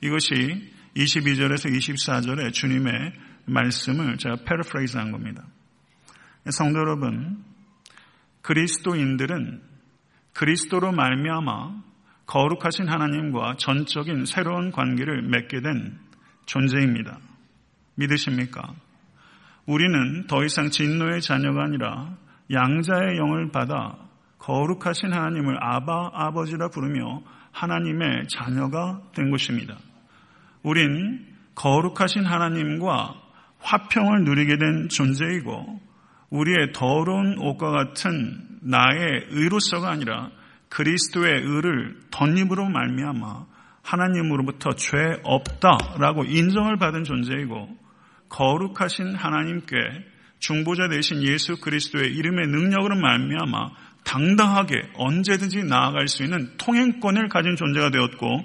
이것이 0.00 0.70
22절에서 0.96 1.72
24절에 1.72 2.52
주님의 2.52 3.12
말씀을 3.46 4.16
제가 4.18 4.36
패러프레이즈 4.46 4.96
한 4.96 5.10
겁니다. 5.10 5.44
성도 6.50 6.78
여러분, 6.78 7.42
그리스도인들은 8.42 9.62
그리스도로 10.34 10.92
말미암아 10.92 11.82
거룩하신 12.26 12.88
하나님과 12.88 13.56
전적인 13.58 14.24
새로운 14.24 14.70
관계를 14.70 15.22
맺게 15.22 15.60
된 15.60 15.98
존재입니다. 16.46 17.18
믿으십니까? 17.96 18.74
우리는 19.66 20.26
더 20.26 20.44
이상 20.44 20.70
진노의 20.70 21.20
자녀가 21.20 21.64
아니라 21.64 22.16
양자의 22.50 23.16
영을 23.18 23.50
받아 23.50 23.96
거룩하신 24.38 25.12
하나님을 25.12 25.56
아바 25.62 26.10
아버지라 26.12 26.68
부르며 26.68 27.22
하나님의 27.52 28.28
자녀가 28.28 29.00
된 29.14 29.30
것입니다. 29.30 29.76
우린 30.62 31.26
거룩하신 31.54 32.26
하나님과 32.26 33.14
화평을 33.60 34.24
누리게 34.24 34.58
된 34.58 34.88
존재이고 34.88 35.80
우리의 36.30 36.72
더러운 36.74 37.38
옷과 37.38 37.70
같은 37.70 38.58
나의 38.60 39.26
의로서가 39.30 39.90
아니라 39.90 40.30
그리스도의 40.74 41.32
의를 41.44 41.96
덧입으로 42.10 42.68
말미암아 42.68 43.46
하나님으로부터 43.82 44.72
죄 44.74 45.20
없다라고 45.22 46.24
인정을 46.24 46.78
받은 46.78 47.04
존재이고 47.04 47.68
거룩하신 48.28 49.14
하나님께 49.14 49.76
중보자 50.40 50.88
되신 50.88 51.22
예수 51.22 51.60
그리스도의 51.60 52.12
이름의 52.14 52.48
능력으로 52.48 52.96
말미암아 52.96 53.70
당당하게 54.04 54.82
언제든지 54.94 55.62
나아갈 55.64 56.08
수 56.08 56.24
있는 56.24 56.56
통행권을 56.58 57.28
가진 57.28 57.54
존재가 57.54 57.90
되었고 57.90 58.40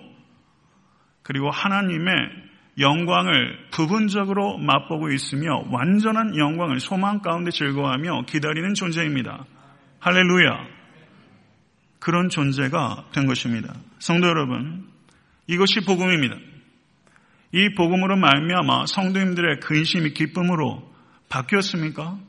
그리고 1.23 1.49
하나님의 1.49 2.13
영광을 2.79 3.57
부분적으로 3.71 4.57
맛보고 4.59 5.09
있으며 5.09 5.63
완전한 5.71 6.37
영광을 6.37 6.79
소망 6.79 7.21
가운데 7.21 7.49
즐거워하며 7.49 8.25
기다리는 8.27 8.75
존재입니다. 8.75 9.45
할렐루야. 9.99 10.78
그런 11.99 12.29
존재가 12.29 13.09
된 13.13 13.27
것입니다. 13.27 13.73
성도 13.99 14.27
여러분, 14.27 14.87
이것이 15.47 15.81
복음입니다. 15.81 16.35
이 17.51 17.73
복음으로 17.75 18.15
말미암아 18.17 18.85
성도님들의 18.85 19.59
근심이 19.59 20.13
기쁨으로 20.13 20.93
바뀌었습니까? 21.29 22.19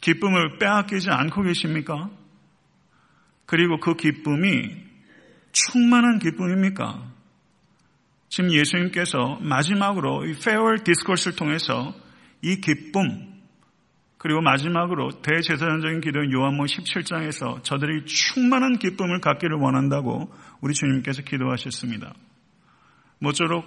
기쁨을 0.00 0.58
빼앗기지 0.58 1.10
않고 1.10 1.42
계십니까? 1.42 2.10
그리고 3.46 3.80
그 3.80 3.94
기쁨이 3.94 4.88
충만한 5.52 6.18
기쁨입니까? 6.18 7.10
지금 8.28 8.52
예수님께서 8.52 9.38
마지막으로 9.40 10.26
이 10.26 10.34
페어웰 10.34 10.84
디스코스를 10.84 11.36
통해서 11.36 11.94
이 12.42 12.60
기쁨 12.60 13.37
그리고 14.18 14.40
마지막으로 14.40 15.10
대제사장적인 15.22 16.00
기도인 16.00 16.32
요한모 16.32 16.64
17장에서 16.64 17.62
저들이 17.62 18.04
충만한 18.04 18.78
기쁨을 18.78 19.20
갖기를 19.20 19.56
원한다고 19.56 20.32
우리 20.60 20.74
주님께서 20.74 21.22
기도하셨습니다. 21.22 22.12
모쪼록 23.20 23.64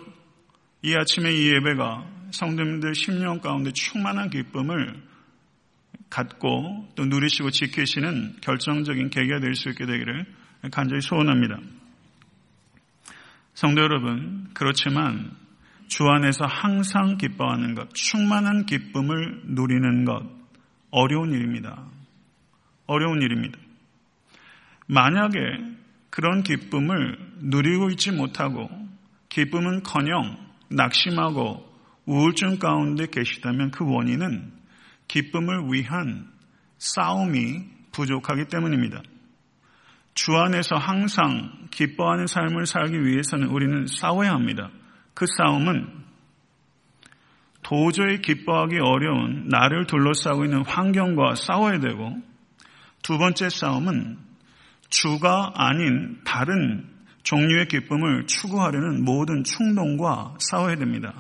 이 0.84 0.94
아침에 0.94 1.32
이 1.32 1.54
예배가 1.54 2.06
성도님들 2.32 2.92
10년 2.92 3.42
가운데 3.42 3.72
충만한 3.72 4.30
기쁨을 4.30 5.02
갖고 6.10 6.90
또 6.96 7.06
누리시고 7.06 7.52
지키시는 7.52 8.38
결정적인 8.42 9.10
계기가 9.10 9.40
될 9.40 9.56
수 9.56 9.70
있게 9.70 9.86
되기를 9.86 10.26
간절히 10.72 11.02
소원합니다. 11.02 11.58
성도 13.54 13.82
여러분, 13.82 14.50
그렇지만 14.54 15.32
주 15.88 16.06
안에서 16.08 16.46
항상 16.46 17.18
기뻐하는 17.18 17.76
것, 17.76 17.94
충만한 17.94 18.66
기쁨을 18.66 19.42
누리는 19.46 20.06
것, 20.06 20.41
어려운 20.92 21.32
일입니다. 21.32 21.86
어려운 22.86 23.22
일입니다. 23.22 23.58
만약에 24.88 25.40
그런 26.10 26.44
기쁨을 26.44 27.18
누리고 27.40 27.90
있지 27.92 28.12
못하고 28.12 28.70
기쁨은 29.30 29.84
커녕 29.84 30.38
낙심하고 30.70 31.72
우울증 32.06 32.60
가운데 32.60 33.08
계시다면 33.08 33.72
그 33.72 33.86
원인은 33.86 34.52
기쁨을 35.08 35.72
위한 35.72 36.28
싸움이 36.78 37.64
부족하기 37.92 38.46
때문입니다. 38.50 39.02
주 40.14 40.36
안에서 40.36 40.76
항상 40.76 41.68
기뻐하는 41.72 42.28
삶을 42.28 42.66
살기 42.66 43.02
위해서는 43.06 43.48
우리는 43.48 43.88
싸워야 43.88 44.32
합니다. 44.32 44.70
그 45.14 45.26
싸움은 45.38 45.88
도저히 47.64 48.22
기뻐하기 48.22 48.80
어려운 48.80 49.48
나를 49.48 49.86
둘러싸고 49.88 50.46
있는 50.46 50.66
환경과 50.66 51.36
싸워야 51.36 51.80
되고 51.80 52.18
두 53.02 53.18
번째 53.18 53.50
싸움은 53.50 54.18
주가 54.90 55.52
아닌 55.56 56.20
다른 56.26 56.88
종류의 57.24 57.68
기쁨을 57.68 58.28
추구하려는 58.28 59.04
모든 59.06 59.44
충동과 59.44 60.36
싸워야 60.40 60.76
됩니다. 60.76 61.14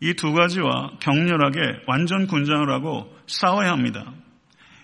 이 0.00 0.12
두 0.14 0.32
가지와 0.32 0.92
격렬하게 1.00 1.84
완전 1.86 2.26
군장을 2.26 2.70
하고 2.70 3.14
싸워야 3.26 3.70
합니다. 3.72 4.12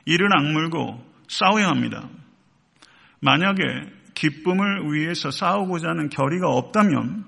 이를 0.04 0.28
악물고 0.36 1.04
싸워야 1.28 1.68
합니다. 1.68 2.08
만약에 3.20 3.62
기쁨을 4.14 4.92
위해서 4.92 5.30
싸우고자 5.30 5.88
하는 5.88 6.08
결의가 6.08 6.48
없다면 6.48 7.24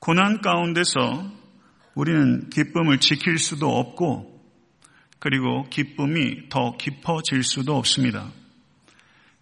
고난 0.00 0.40
가운데서 0.40 1.30
우리는 1.94 2.48
기쁨을 2.50 2.98
지킬 2.98 3.38
수도 3.38 3.68
없고 3.78 4.32
그리고 5.18 5.68
기쁨이 5.70 6.48
더 6.48 6.76
깊어질 6.76 7.42
수도 7.44 7.76
없습니다. 7.76 8.30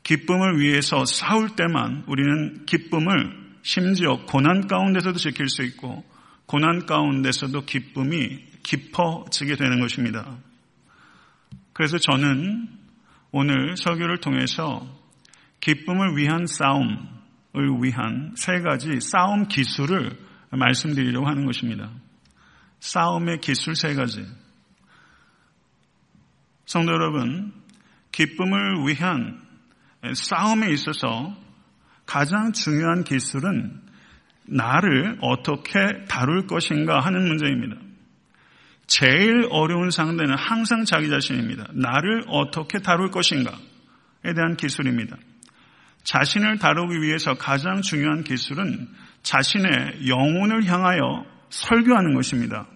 기쁨을 0.02 0.60
위해서 0.60 1.04
싸울 1.04 1.56
때만 1.56 2.04
우리는 2.06 2.66
기쁨을 2.66 3.40
심지어 3.62 4.24
고난 4.26 4.66
가운데서도 4.66 5.18
지킬 5.18 5.48
수 5.48 5.62
있고 5.62 6.04
고난 6.46 6.86
가운데서도 6.86 7.64
기쁨이 7.64 8.44
깊어지게 8.62 9.56
되는 9.56 9.80
것입니다. 9.80 10.36
그래서 11.72 11.98
저는 11.98 12.68
오늘 13.30 13.76
설교를 13.76 14.18
통해서 14.18 14.86
기쁨을 15.60 16.16
위한 16.16 16.46
싸움을 16.46 17.82
위한 17.82 18.34
세 18.36 18.60
가지 18.60 19.00
싸움 19.00 19.46
기술을 19.46 20.10
말씀드리려고 20.50 21.26
하는 21.26 21.46
것입니다. 21.46 21.90
싸움의 22.80 23.40
기술 23.40 23.76
세 23.76 23.94
가지. 23.94 24.26
성도 26.66 26.92
여러분, 26.92 27.52
기쁨을 28.12 28.86
위한 28.86 29.40
싸움에 30.14 30.70
있어서 30.72 31.36
가장 32.06 32.52
중요한 32.52 33.04
기술은 33.04 33.80
나를 34.46 35.18
어떻게 35.20 36.04
다룰 36.08 36.46
것인가 36.46 37.00
하는 37.00 37.26
문제입니다. 37.28 37.76
제일 38.86 39.46
어려운 39.50 39.90
상대는 39.90 40.36
항상 40.36 40.84
자기 40.84 41.08
자신입니다. 41.08 41.68
나를 41.72 42.24
어떻게 42.26 42.80
다룰 42.80 43.10
것인가에 43.10 44.34
대한 44.34 44.56
기술입니다. 44.56 45.16
자신을 46.02 46.58
다루기 46.58 47.00
위해서 47.00 47.34
가장 47.34 47.82
중요한 47.82 48.24
기술은 48.24 48.88
자신의 49.22 50.08
영혼을 50.08 50.64
향하여 50.64 51.24
설교하는 51.50 52.14
것입니다. 52.14 52.66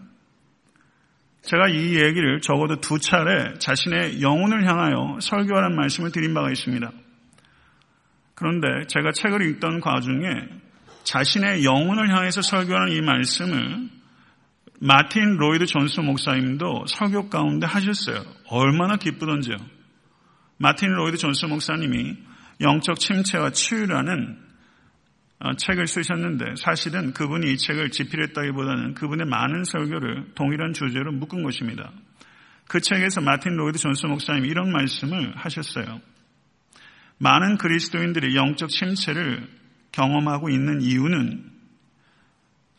제가 1.43 1.69
이 1.69 1.97
얘기를 1.97 2.41
적어도 2.41 2.81
두 2.81 2.99
차례 2.99 3.55
자신의 3.59 4.23
영혼을 4.23 4.67
향하여 4.67 5.19
설교하는 5.21 5.77
말씀을 5.77 6.11
드린 6.11 6.35
바가 6.35 6.51
있습니다. 6.51 6.91
그런데 8.35 8.87
제가 8.89 9.13
책을 9.13 9.43
읽던 9.51 9.81
과중에 9.81 10.49
자신의 11.05 11.65
영혼을 11.65 12.15
향해서 12.15 12.43
설교하는 12.43 12.93
이 12.93 13.01
말씀을 13.03 13.89
마틴 14.81 15.37
로이드 15.37 15.67
존스 15.67 16.01
목사님도 16.01 16.87
설교 16.89 17.29
가운데 17.29 17.67
하셨어요. 17.67 18.25
얼마나 18.49 18.97
기쁘던지요. 18.97 19.57
마틴 20.57 20.91
로이드 20.91 21.19
존스 21.19 21.47
목사님이 21.47 22.17
영적 22.61 22.99
침체와 22.99 23.51
치유라는 23.51 24.39
어, 24.39 24.44
책을 25.59 25.87
쓰셨는데 25.87 26.55
사실은 26.57 27.13
그분이 27.13 27.53
이 27.53 27.57
책을 27.59 27.91
집필했다기보다는 27.91 28.95
그분의 28.95 29.27
많은 29.27 29.65
설교를 29.65 30.33
동일한 30.35 30.73
주제로 30.73 31.13
묶은 31.13 31.43
것입니다. 31.43 31.93
그 32.67 32.81
책에서 32.81 33.21
마틴 33.21 33.57
로이드 33.57 33.79
존스 33.79 34.07
목사님이 34.07 34.49
이런 34.49 34.73
말씀을 34.73 35.37
하셨어요. 35.37 36.01
많은 37.19 37.59
그리스도인들이 37.59 38.35
영적 38.35 38.71
침체를 38.71 39.47
경험하고 39.93 40.49
있는 40.51 40.81
이유는 40.81 41.51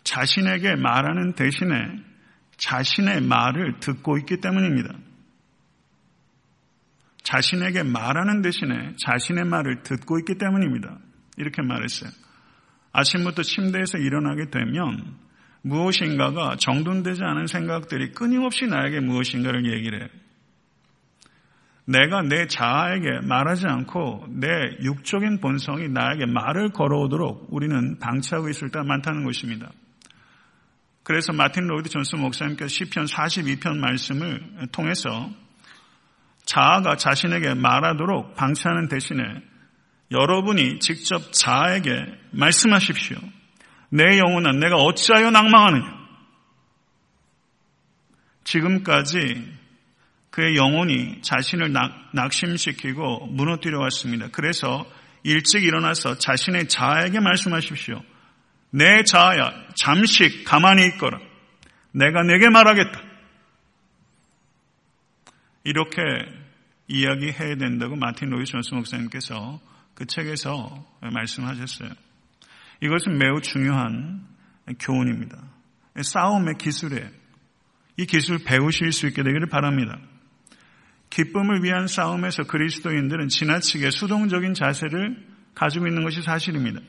자신에게 0.04 0.76
말하는 0.76 1.34
대신에 1.34 1.76
자신의 2.58 3.22
말을 3.22 3.80
듣고 3.80 4.18
있기 4.20 4.38
때문입니다. 4.42 4.94
자신에게 7.24 7.84
말하는 7.84 8.42
대신에 8.42 8.96
자신의 8.98 9.46
말을 9.46 9.84
듣고 9.84 10.20
있기 10.20 10.38
때문입니다. 10.38 11.00
이렇게 11.38 11.62
말했어요. 11.62 12.12
아침부터 12.96 13.44
침대에서 13.44 13.98
일어나게 13.98 14.50
되면 14.50 15.18
무엇인가가 15.62 16.56
정돈되지 16.56 17.24
않은 17.24 17.48
생각들이 17.48 18.12
끊임없이 18.12 18.68
나에게 18.68 19.02
무엇인가를 19.02 19.70
얘기를 19.70 20.00
해요. 20.02 20.10
내가 21.88 22.22
내 22.22 22.48
자아에게 22.48 23.28
말하지 23.28 23.68
않고 23.68 24.28
내 24.30 24.48
육적인 24.82 25.40
본성이 25.42 25.90
나에게 25.90 26.26
말을 26.26 26.70
걸어오도록 26.70 27.48
우리는 27.50 28.00
방치하고 28.00 28.50
있을 28.50 28.70
때가 28.70 28.86
많다는 28.86 29.26
것입니다. 29.26 29.70
그래서 31.04 31.34
마틴 31.34 31.68
로이드 31.68 31.90
존스 31.90 32.16
목사님께서 32.16 32.70
시편 32.70 33.06
42편 33.06 33.78
말씀을 33.78 34.68
통해서 34.72 35.30
자아가 36.46 36.96
자신에게 36.96 37.56
말하도록 37.56 38.36
방치하는 38.36 38.88
대신에 38.88 39.22
여러분이 40.12 40.80
직접 40.80 41.34
자아에게 41.34 42.06
말씀하십시오. 42.32 43.18
내 43.90 44.18
영혼아 44.18 44.54
내가 44.54 44.78
어찌하여 44.78 45.32
낭망하느냐? 45.32 46.06
지금까지 48.44 49.54
그의 50.30 50.56
영혼이 50.58 51.22
자신을 51.22 51.72
낙 51.72 52.34
심시키고 52.34 53.28
무너뜨려 53.28 53.80
왔습니다. 53.80 54.28
그래서 54.32 54.86
일찍 55.24 55.64
일어나서 55.64 56.18
자신의 56.18 56.68
자아에게 56.68 57.20
말씀하십시오. 57.20 58.02
내 58.70 59.04
자아야 59.04 59.52
잠시 59.76 60.44
가만히 60.44 60.86
있거라. 60.88 61.18
내가 61.92 62.24
내게 62.24 62.50
말하겠다. 62.50 63.02
이렇게 65.64 66.02
이야기해야 66.88 67.56
된다고 67.56 67.96
마틴 67.96 68.30
로이 68.30 68.46
존스 68.46 68.76
목사님께서 68.76 69.60
그 69.96 70.06
책에서 70.06 70.86
말씀하셨어요. 71.02 71.90
이것은 72.82 73.18
매우 73.18 73.42
중요한 73.42 74.28
교훈입니다. 74.80 75.38
싸움의 76.02 76.56
기술이에요. 76.60 77.10
이 77.98 78.06
기술 78.06 78.40
배우실 78.44 78.92
수 78.92 79.08
있게 79.08 79.24
되기를 79.24 79.48
바랍니다. 79.48 79.98
기쁨을 81.10 81.64
위한 81.64 81.88
싸움에서 81.88 82.44
그리스도인들은 82.44 83.30
지나치게 83.30 83.92
수동적인 83.92 84.54
자세를 84.54 85.26
가지고 85.54 85.88
있는 85.88 86.04
것이 86.04 86.22
사실입니다. 86.22 86.82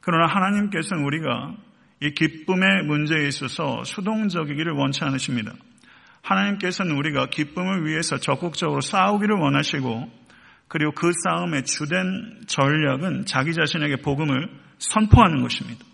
그러나 0.00 0.32
하나님께서는 0.32 1.04
우리가 1.04 1.56
이 2.00 2.12
기쁨의 2.12 2.84
문제에 2.86 3.26
있어서 3.26 3.82
수동적이기를 3.82 4.72
원치 4.72 5.02
않으십니다. 5.02 5.52
하나님께서는 6.22 6.94
우리가 6.96 7.26
기쁨을 7.26 7.86
위해서 7.86 8.18
적극적으로 8.18 8.80
싸우기를 8.80 9.36
원하시고 9.36 10.17
그리고 10.68 10.92
그 10.92 11.10
싸움의 11.24 11.64
주된 11.64 12.42
전략은 12.46 13.24
자기 13.26 13.54
자신에게 13.54 13.96
복음을 13.96 14.48
선포하는 14.78 15.42
것입니다. 15.42 15.84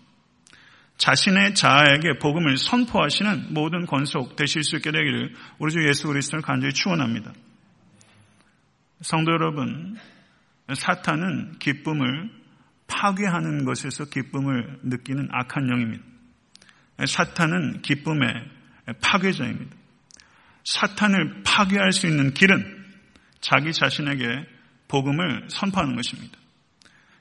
자신의 0.97 1.55
자아에게 1.55 2.19
복음을 2.19 2.57
선포하시는 2.57 3.53
모든 3.53 3.85
권속 3.85 4.35
되실 4.35 4.63
수 4.63 4.77
있게 4.77 4.91
되기를 4.91 5.33
우리 5.59 5.71
주 5.71 5.85
예수 5.87 6.07
그리스도를 6.07 6.41
간절히 6.41 6.73
축원합니다. 6.73 7.33
성도 9.01 9.31
여러분, 9.31 9.97
사탄은 10.73 11.59
기쁨을 11.59 12.29
파괴하는 12.87 13.65
것에서 13.65 14.05
기쁨을 14.05 14.79
느끼는 14.83 15.29
악한 15.31 15.69
영입니다. 15.69 16.03
사탄은 17.05 17.81
기쁨의 17.81 18.27
파괴자입니다. 19.01 19.75
사탄을 20.63 21.43
파괴할 21.43 21.91
수 21.91 22.07
있는 22.07 22.33
길은 22.33 22.85
자기 23.41 23.73
자신에게 23.73 24.54
복음을 24.87 25.45
선포하는 25.49 25.95
것입니다. 25.95 26.37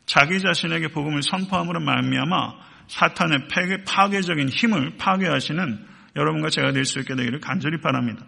자기 0.07 0.41
자신에게 0.41 0.89
복음을 0.89 1.23
선포함으로 1.23 1.81
말미암아 1.81 2.53
사탄의 2.89 3.49
파괴적인 3.85 4.49
힘을 4.51 4.97
파괴하시는 4.99 5.87
여러분과 6.17 6.51
제가 6.51 6.73
될 6.73 6.85
수 6.85 7.01
있게 7.01 7.15
되기를 7.15 7.41
간절히 7.41 7.81
바랍니다. 7.81 8.25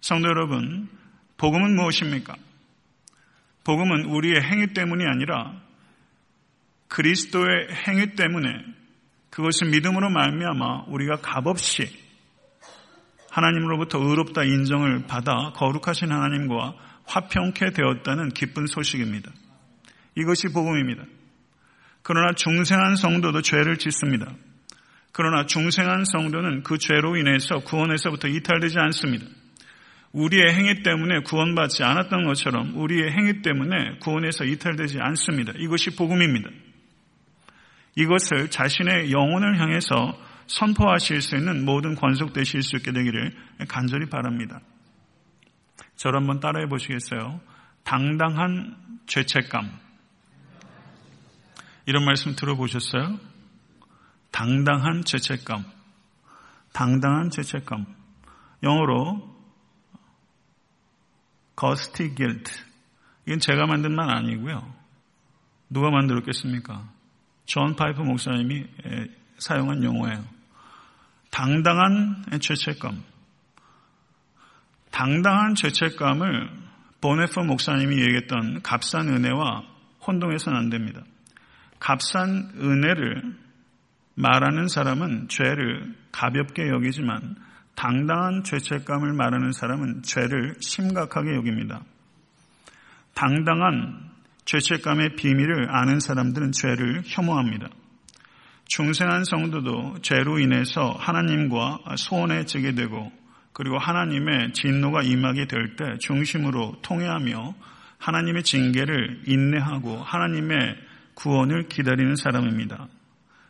성도 0.00 0.28
여러분, 0.28 0.88
복음은 1.36 1.76
무엇입니까? 1.76 2.34
복음은 3.64 4.06
우리의 4.06 4.42
행위 4.42 4.72
때문이 4.72 5.04
아니라 5.06 5.60
그리스도의 6.88 7.68
행위 7.86 8.14
때문에 8.16 8.48
그것을 9.30 9.68
믿음으로 9.70 10.10
말미암아 10.10 10.86
우리가 10.88 11.16
값없이 11.16 11.86
하나님으로부터 13.30 13.98
의롭다 13.98 14.42
인정을 14.42 15.06
받아 15.06 15.52
거룩하신 15.54 16.10
하나님과 16.10 16.74
화평케 17.10 17.72
되었다는 17.72 18.30
기쁜 18.30 18.66
소식입니다. 18.66 19.30
이것이 20.16 20.48
복음입니다. 20.48 21.04
그러나 22.02 22.32
중생한 22.32 22.96
성도도 22.96 23.42
죄를 23.42 23.76
짓습니다. 23.76 24.32
그러나 25.12 25.44
중생한 25.44 26.04
성도는 26.04 26.62
그 26.62 26.78
죄로 26.78 27.16
인해서 27.16 27.58
구원에서부터 27.58 28.28
이탈되지 28.28 28.78
않습니다. 28.78 29.26
우리의 30.12 30.54
행위 30.54 30.82
때문에 30.82 31.20
구원받지 31.20 31.82
않았던 31.84 32.24
것처럼 32.26 32.76
우리의 32.76 33.12
행위 33.12 33.42
때문에 33.42 33.98
구원에서 34.00 34.44
이탈되지 34.44 34.98
않습니다. 35.00 35.52
이것이 35.58 35.96
복음입니다. 35.96 36.48
이것을 37.96 38.50
자신의 38.50 39.10
영혼을 39.12 39.60
향해서 39.60 40.18
선포하실 40.46 41.22
수 41.22 41.36
있는 41.36 41.64
모든 41.64 41.94
권속되실 41.94 42.62
수 42.62 42.76
있게 42.76 42.92
되기를 42.92 43.32
간절히 43.68 44.08
바랍니다. 44.08 44.60
저를 46.00 46.18
한번 46.18 46.40
따라해 46.40 46.66
보시겠어요? 46.66 47.42
당당한 47.84 48.74
죄책감. 49.04 49.70
이런 51.84 52.06
말씀 52.06 52.34
들어보셨어요? 52.34 53.18
당당한 54.30 55.04
죄책감. 55.04 55.62
당당한 56.72 57.28
죄책감. 57.28 57.84
영어로 58.62 59.28
거스티 61.54 62.14
길트. 62.14 62.50
이건 63.26 63.38
제가 63.38 63.66
만든 63.66 63.94
말 63.94 64.08
아니고요. 64.08 64.74
누가 65.68 65.90
만들었겠습니까? 65.90 66.88
존 67.44 67.76
파이퍼 67.76 68.00
목사님이 68.00 68.64
사용한 69.36 69.84
용어예요. 69.84 70.24
당당한 71.30 72.24
죄책감. 72.40 73.09
당당한 74.90 75.54
죄책감을 75.54 76.50
본회퍼 77.00 77.42
목사님이 77.44 78.00
얘기했던 78.00 78.62
값싼 78.62 79.08
은혜와 79.08 79.62
혼동해서는 80.06 80.58
안 80.58 80.70
됩니다. 80.70 81.02
값싼 81.78 82.52
은혜를 82.60 83.36
말하는 84.14 84.68
사람은 84.68 85.28
죄를 85.28 85.94
가볍게 86.12 86.68
여기지만 86.68 87.36
당당한 87.74 88.44
죄책감을 88.44 89.14
말하는 89.14 89.52
사람은 89.52 90.02
죄를 90.02 90.54
심각하게 90.60 91.34
여깁니다. 91.36 91.82
당당한 93.14 94.10
죄책감의 94.44 95.16
비밀을 95.16 95.68
아는 95.70 96.00
사람들은 96.00 96.52
죄를 96.52 97.02
혐오합니다. 97.06 97.68
중생한 98.66 99.24
성도도 99.24 99.96
죄로 100.02 100.38
인해서 100.38 100.90
하나님과 100.98 101.96
소원해지게 101.96 102.74
되고 102.74 103.10
그리고 103.52 103.78
하나님의 103.78 104.52
진노가 104.52 105.02
임하게 105.02 105.46
될 105.46 105.76
때 105.76 105.98
중심으로 105.98 106.76
통회하며 106.82 107.54
하나님의 107.98 108.42
징계를 108.42 109.22
인내하고 109.26 109.98
하나님의 109.98 110.76
구원을 111.14 111.68
기다리는 111.68 112.16
사람입니다. 112.16 112.88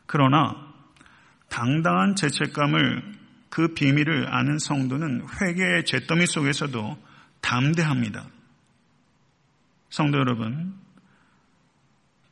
그러나 0.06 0.56
당당한 1.48 2.16
죄책감을 2.16 3.20
그 3.48 3.74
비밀을 3.74 4.32
아는 4.32 4.58
성도는 4.58 5.26
회개의 5.40 5.84
죄더미 5.84 6.26
속에서도 6.26 6.98
담대합니다. 7.40 8.24
성도 9.88 10.18
여러분, 10.18 10.74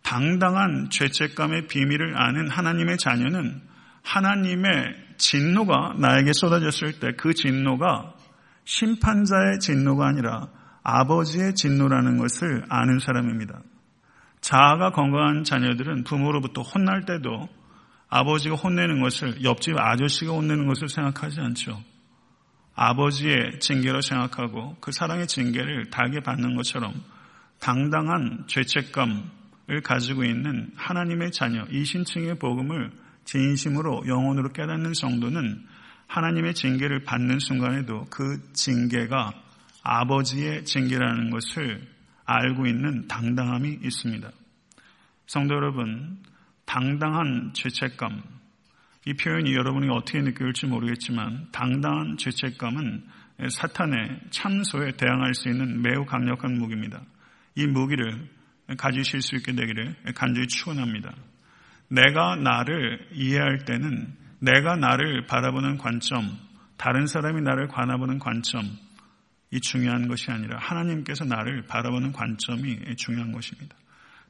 당당한 0.03 0.89
죄책감의 0.91 1.67
비밀을 1.67 2.17
아는 2.17 2.49
하나님의 2.49 2.99
자녀는 2.99 3.61
하나님의 4.09 4.95
진노가 5.19 5.95
나에게 5.99 6.33
쏟아졌을 6.33 6.99
때 6.99 7.13
그 7.17 7.35
진노가 7.35 8.15
심판자의 8.65 9.61
진노가 9.61 10.07
아니라 10.07 10.49
아버지의 10.83 11.55
진노라는 11.55 12.17
것을 12.17 12.65
아는 12.69 12.99
사람입니다. 12.99 13.61
자아가 14.41 14.93
건강한 14.93 15.45
자녀들은 15.45 16.05
부모로부터 16.05 16.63
혼날 16.63 17.05
때도 17.05 17.49
아버지가 18.09 18.55
혼내는 18.55 19.03
것을 19.03 19.45
옆집 19.45 19.77
아저씨가 19.79 20.33
혼내는 20.33 20.67
것을 20.67 20.89
생각하지 20.89 21.41
않죠. 21.41 21.83
아버지의 22.75 23.61
징계로 23.61 24.01
생각하고 24.01 24.77
그 24.81 24.93
사랑의 24.93 25.27
징계를 25.27 25.91
달게 25.91 26.21
받는 26.21 26.55
것처럼 26.57 26.95
당당한 27.59 28.45
죄책감을 28.47 29.83
가지고 29.83 30.25
있는 30.25 30.71
하나님의 30.77 31.33
자녀, 31.33 31.65
이신층의 31.71 32.39
복음을 32.39 32.93
진심으로 33.29 34.05
영혼으로 34.07 34.53
깨닫는 34.55 34.95
성도는 34.95 35.67
하나님의 36.07 36.55
징계를 36.55 37.05
받는 37.05 37.39
순간에도 37.41 38.07
그 38.09 38.41
징계가 38.55 39.33
아버지의 39.83 40.65
징계라는 40.65 41.29
것을 41.29 41.87
알고 42.25 42.67
있는 42.67 43.07
당당함이 43.07 43.81
있습니다. 43.85 44.31
성도 45.27 45.55
여러분, 45.55 46.19
당당한 46.65 47.53
죄책감. 47.53 48.23
이 49.05 49.13
표현이 49.13 49.55
여러분이 49.55 49.91
어떻게 49.91 50.21
느낄지 50.23 50.67
모르겠지만 50.67 51.49
당당한 51.53 52.17
죄책감은 52.17 53.05
사탄의 53.51 54.21
참소에 54.31 54.93
대항할 54.93 55.35
수 55.35 55.51
있는 55.51 55.83
매우 55.83 56.07
강력한 56.07 56.57
무기입니다. 56.57 57.03
이 57.57 57.67
무기를 57.67 58.27
가지실 58.79 59.21
수 59.21 59.37
있게 59.37 59.53
되기를 59.53 59.97
간절히 60.15 60.47
축원합니다. 60.47 61.15
내가 61.89 62.37
나를 62.37 63.09
이해할 63.13 63.65
때는 63.65 64.15
내가 64.41 64.77
나를 64.77 65.27
바라보는 65.27 65.79
관점, 65.79 66.39
다른 66.77 67.07
사람이 67.07 67.43
나를 67.43 67.69
바라보는 67.69 68.19
관점, 68.19 68.63
이 69.51 69.61
중요한 69.61 70.09
것이 70.09 70.31
아니라 70.31 70.59
하나님께서 70.61 71.25
나를 71.25 71.65
바라보는 71.67 72.13
관점이 72.13 72.97
중요한 72.97 73.33
것입니다. 73.33 73.75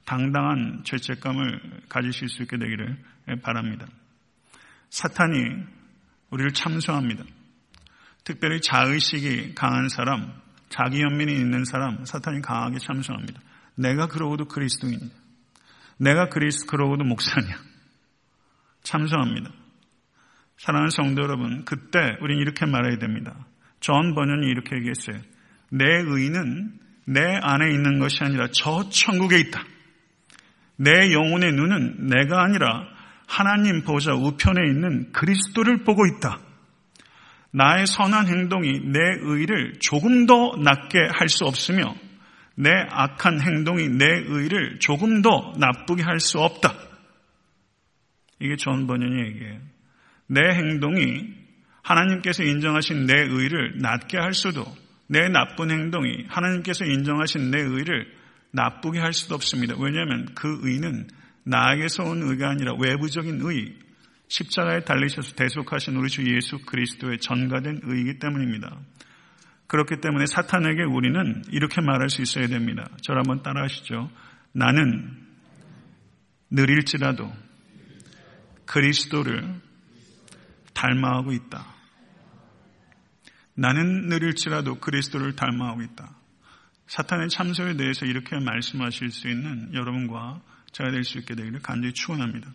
당당한 0.05 0.83
죄책감을 0.85 1.83
가지실 1.89 2.29
수 2.29 2.43
있게 2.43 2.57
되기를 2.57 2.97
바랍니다. 3.43 3.87
사탄이 4.91 5.37
우리를 6.31 6.53
참소합니다. 6.53 7.25
특별히 8.25 8.61
자의식이 8.61 9.55
강한 9.55 9.89
사람, 9.89 10.33
자기 10.69 11.03
연민이 11.03 11.33
있는 11.33 11.65
사람, 11.65 12.05
사탄이 12.05 12.41
강하게 12.43 12.79
참소합니다. 12.79 13.41
내가 13.77 14.07
그러고도 14.07 14.47
그리스도인이냐. 14.47 15.28
내가 15.99 16.29
그리스 16.29 16.67
그러고도 16.67 17.05
목사냐. 17.05 17.47
참소합니다. 18.83 19.51
사랑하는 20.57 20.91
성도 20.91 21.23
여러분, 21.23 21.65
그때 21.65 21.99
우리는 22.21 22.41
이렇게 22.41 22.67
말해야 22.67 22.99
됩니다. 22.99 23.47
전 23.81 24.15
번연이 24.15 24.47
이렇게 24.49 24.77
얘기했어요. 24.77 25.19
내 25.71 25.85
의는 25.85 26.73
내 27.07 27.21
안에 27.21 27.71
있는 27.71 27.99
것이 27.99 28.23
아니라 28.23 28.49
저 28.53 28.89
천국에 28.89 29.39
있다. 29.39 29.65
내 30.77 31.13
영혼의 31.13 31.53
눈은 31.53 32.07
내가 32.09 32.43
아니라 32.43 32.87
하나님 33.27 33.83
보좌 33.83 34.13
우편에 34.15 34.61
있는 34.71 35.13
그리스도를 35.13 35.85
보고 35.85 36.07
있다. 36.07 36.41
나의 37.51 37.87
선한 37.87 38.29
행동이 38.29 38.81
내 38.81 38.99
의를 39.21 39.75
조금 39.81 40.27
더 40.27 40.57
낫게 40.57 40.99
할 41.13 41.29
수 41.29 41.45
없으며 41.45 41.95
내 42.61 42.71
악한 42.71 43.41
행동이 43.41 43.89
내 43.89 44.05
의를 44.05 44.81
조금 44.81 45.23
더 45.23 45.53
나쁘게 45.59 46.03
할 46.03 46.19
수 46.19 46.41
없다. 46.41 46.75
이게 48.41 48.57
존 48.57 48.89
번연의 48.89 49.27
얘기예요. 49.27 49.61
내 50.27 50.41
행동이 50.41 51.35
하나님께서 51.83 52.43
인정하신 52.43 53.07
내 53.07 53.15
의를 53.15 53.79
낫게 53.79 54.19
할 54.19 54.35
수도 54.35 54.65
내 55.07 55.29
나쁜 55.29 55.71
행동이 55.71 56.25
하나님께서 56.29 56.85
인정하신 56.85 57.51
내 57.53 57.61
의를 57.61 58.13
나쁘게 58.51 58.99
할 58.99 59.13
수도 59.13 59.37
없습니다. 59.37 59.75
왜냐하면 59.79 60.27
그 60.35 60.59
의는 60.63 61.07
나에게서 61.45 62.03
온 62.03 62.23
의가 62.23 62.51
아니라 62.51 62.75
외부적인 62.75 63.41
의, 63.43 63.73
십자가에 64.27 64.81
달리셔서 64.81 65.35
대속하신 65.37 65.95
우리 65.97 66.09
주 66.11 66.23
예수 66.35 66.59
그리스도의 66.67 67.19
전가된 67.19 67.81
의이기 67.85 68.19
때문입니다. 68.19 68.79
그렇기 69.69 70.01
때문에 70.01 70.27
사탄에게 70.27 70.83
우리는 70.83 71.45
이렇게 71.51 71.81
말할 71.81 72.11
수 72.11 72.23
있어야 72.23 72.47
됩니다. 72.49 72.89
저를 73.03 73.21
한번 73.21 73.43
따라 73.43 73.63
하시죠. 73.63 74.11
나는 74.53 75.27
느릴지라도 76.51 77.31
그리스도를 78.65 79.61
닮아하고 80.75 81.33
있다. 81.33 81.67
나는 83.55 84.09
느릴지라도 84.09 84.81
그리스도를 84.81 85.37
닮아하고 85.37 85.83
있다. 85.83 86.17
사탄의 86.87 87.29
참소에 87.29 87.77
대해서 87.77 88.07
이렇게 88.07 88.39
말씀하실 88.39 89.11
수 89.11 89.29
있는 89.29 89.75
여러분과 89.75 90.41
제가 90.73 90.91
될 90.91 91.05
수 91.05 91.19
있게 91.19 91.35
되기를 91.35 91.61
간절히 91.61 91.93
축원합니다. 91.93 92.51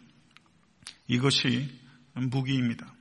이것이 1.08 1.70
무기입니다. 2.16 2.92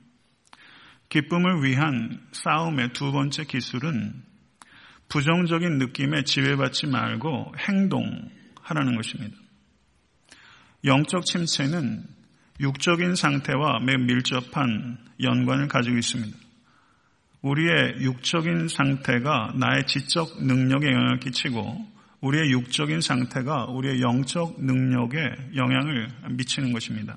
기쁨을 1.13 1.63
위한 1.63 2.19
싸움의 2.31 2.93
두 2.93 3.11
번째 3.11 3.43
기술은 3.43 4.23
부정적인 5.09 5.77
느낌에 5.77 6.23
지배받지 6.23 6.87
말고 6.87 7.53
행동하라는 7.59 8.95
것입니다. 8.95 9.37
영적 10.83 11.23
침체는 11.25 12.03
육적인 12.59 13.13
상태와 13.13 13.79
매우 13.81 13.99
밀접한 13.99 14.97
연관을 15.21 15.67
가지고 15.67 15.97
있습니다. 15.97 16.35
우리의 17.43 18.01
육적인 18.01 18.67
상태가 18.67 19.53
나의 19.55 19.85
지적 19.85 20.43
능력에 20.43 20.87
영향을 20.87 21.19
끼치고 21.19 21.93
우리의 22.21 22.49
육적인 22.49 23.01
상태가 23.01 23.65
우리의 23.65 24.01
영적 24.01 24.63
능력에 24.65 25.19
영향을 25.55 26.07
미치는 26.31 26.73
것입니다. 26.73 27.15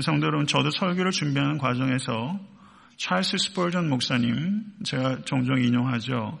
성도 0.00 0.26
여러분, 0.26 0.48
저도 0.48 0.70
설교를 0.70 1.12
준비하는 1.12 1.58
과정에서 1.58 2.55
찰스 2.96 3.36
스폴전 3.38 3.88
목사님, 3.90 4.64
제가 4.84 5.22
종종 5.22 5.62
인용하죠. 5.62 6.38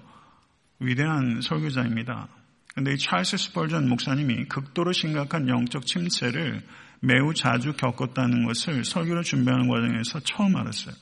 위대한 0.78 1.40
설교자입니다. 1.42 2.28
근데 2.74 2.94
이 2.94 2.98
찰스 2.98 3.36
스폴전 3.36 3.88
목사님이 3.88 4.46
극도로 4.46 4.92
심각한 4.92 5.48
영적 5.48 5.86
침체를 5.86 6.62
매우 7.00 7.34
자주 7.34 7.74
겪었다는 7.74 8.46
것을 8.46 8.84
설교를 8.84 9.22
준비하는 9.22 9.68
과정에서 9.68 10.20
처음 10.20 10.56
알았어요. 10.56 10.94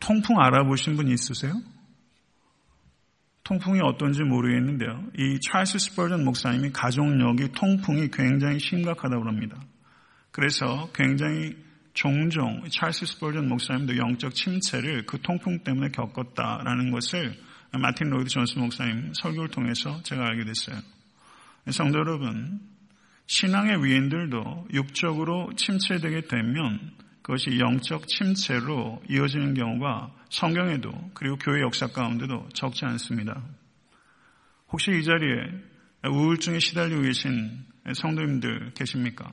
통풍 0.00 0.38
알아보신 0.40 0.96
분 0.96 1.08
있으세요? 1.08 1.52
통풍이 3.44 3.80
어떤지 3.80 4.22
모르겠는데요. 4.22 5.04
이 5.18 5.38
찰스 5.40 5.78
스펄전 5.78 6.24
목사님이 6.24 6.70
가족력이 6.70 7.52
통풍이 7.52 8.08
굉장히 8.10 8.58
심각하다고 8.58 9.26
합니다. 9.26 9.58
그래서 10.30 10.90
굉장히 10.94 11.56
종종 11.98 12.62
찰스 12.70 13.06
스펄전 13.06 13.48
목사님도 13.48 13.96
영적 13.96 14.32
침체를 14.32 15.04
그 15.04 15.20
통풍 15.20 15.64
때문에 15.64 15.88
겪었다라는 15.88 16.92
것을 16.92 17.36
마틴 17.72 18.10
로이드 18.10 18.28
존스 18.28 18.56
목사님 18.56 19.12
설교를 19.14 19.48
통해서 19.48 20.00
제가 20.04 20.24
알게 20.28 20.44
됐어요. 20.44 20.76
성도 21.70 21.98
여러분, 21.98 22.60
신앙의 23.26 23.84
위인들도 23.84 24.68
육적으로 24.74 25.50
침체되게 25.56 26.28
되면 26.28 26.92
그것이 27.22 27.58
영적 27.58 28.06
침체로 28.06 29.02
이어지는 29.10 29.54
경우가 29.54 30.14
성경에도 30.30 30.92
그리고 31.14 31.36
교회 31.38 31.62
역사 31.62 31.88
가운데도 31.88 32.50
적지 32.54 32.84
않습니다. 32.84 33.42
혹시 34.70 34.92
이 34.92 35.02
자리에 35.02 36.08
우울증에 36.08 36.60
시달리고 36.60 37.02
계신 37.02 37.64
성도님들 37.92 38.74
계십니까? 38.74 39.32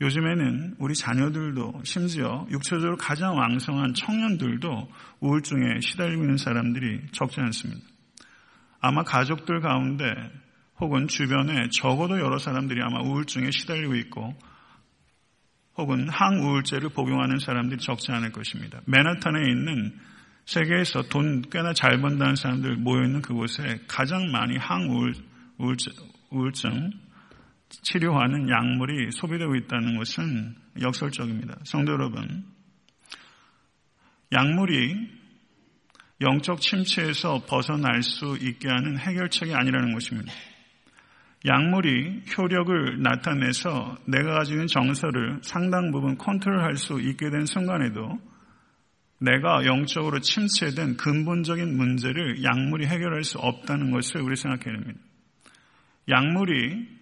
요즘에는 0.00 0.76
우리 0.78 0.94
자녀들도 0.94 1.82
심지어 1.84 2.46
육체적으로 2.50 2.96
가장 2.96 3.36
왕성한 3.36 3.94
청년들도 3.94 4.88
우울증에 5.20 5.80
시달리고 5.80 6.22
있는 6.22 6.36
사람들이 6.36 7.02
적지 7.12 7.40
않습니다. 7.40 7.80
아마 8.80 9.04
가족들 9.04 9.60
가운데 9.60 10.04
혹은 10.80 11.06
주변에 11.06 11.68
적어도 11.70 12.18
여러 12.18 12.38
사람들이 12.38 12.80
아마 12.82 13.00
우울증에 13.00 13.52
시달리고 13.52 13.94
있고 13.96 14.34
혹은 15.76 16.08
항우울제를 16.08 16.90
복용하는 16.90 17.38
사람들이 17.38 17.80
적지 17.80 18.10
않을 18.12 18.32
것입니다. 18.32 18.80
맨하탄에 18.86 19.38
있는 19.48 19.96
세계에서 20.44 21.02
돈 21.02 21.42
꽤나 21.50 21.72
잘 21.72 22.00
번다는 22.00 22.34
사람들 22.34 22.76
모여있는 22.76 23.22
그곳에 23.22 23.80
가장 23.86 24.30
많이 24.32 24.56
항우울증 24.56 25.22
치료하는 27.82 28.48
약물이 28.48 29.10
소비되고 29.12 29.56
있다는 29.56 29.96
것은 29.96 30.54
역설적입니다. 30.80 31.56
성도 31.64 31.92
여러분, 31.92 32.44
약물이 34.32 35.22
영적 36.20 36.60
침체에서 36.60 37.44
벗어날 37.46 38.02
수 38.02 38.36
있게 38.40 38.68
하는 38.68 38.98
해결책이 38.98 39.54
아니라는 39.54 39.92
것입니다. 39.92 40.32
약물이 41.44 42.22
효력을 42.38 43.02
나타내서 43.02 43.96
내가 44.06 44.34
가지고 44.34 44.54
있는 44.54 44.66
정서를 44.68 45.40
상당 45.42 45.90
부분 45.90 46.16
컨트롤할 46.16 46.76
수 46.76 47.00
있게 47.00 47.30
된 47.30 47.46
순간에도 47.46 48.20
내가 49.18 49.64
영적으로 49.64 50.20
침체된 50.20 50.96
근본적인 50.96 51.76
문제를 51.76 52.42
약물이 52.44 52.86
해결할 52.86 53.24
수 53.24 53.38
없다는 53.38 53.90
것을 53.90 54.20
우리 54.20 54.36
생각해야 54.36 54.78
됩니다. 54.78 55.00
약물이 56.08 57.01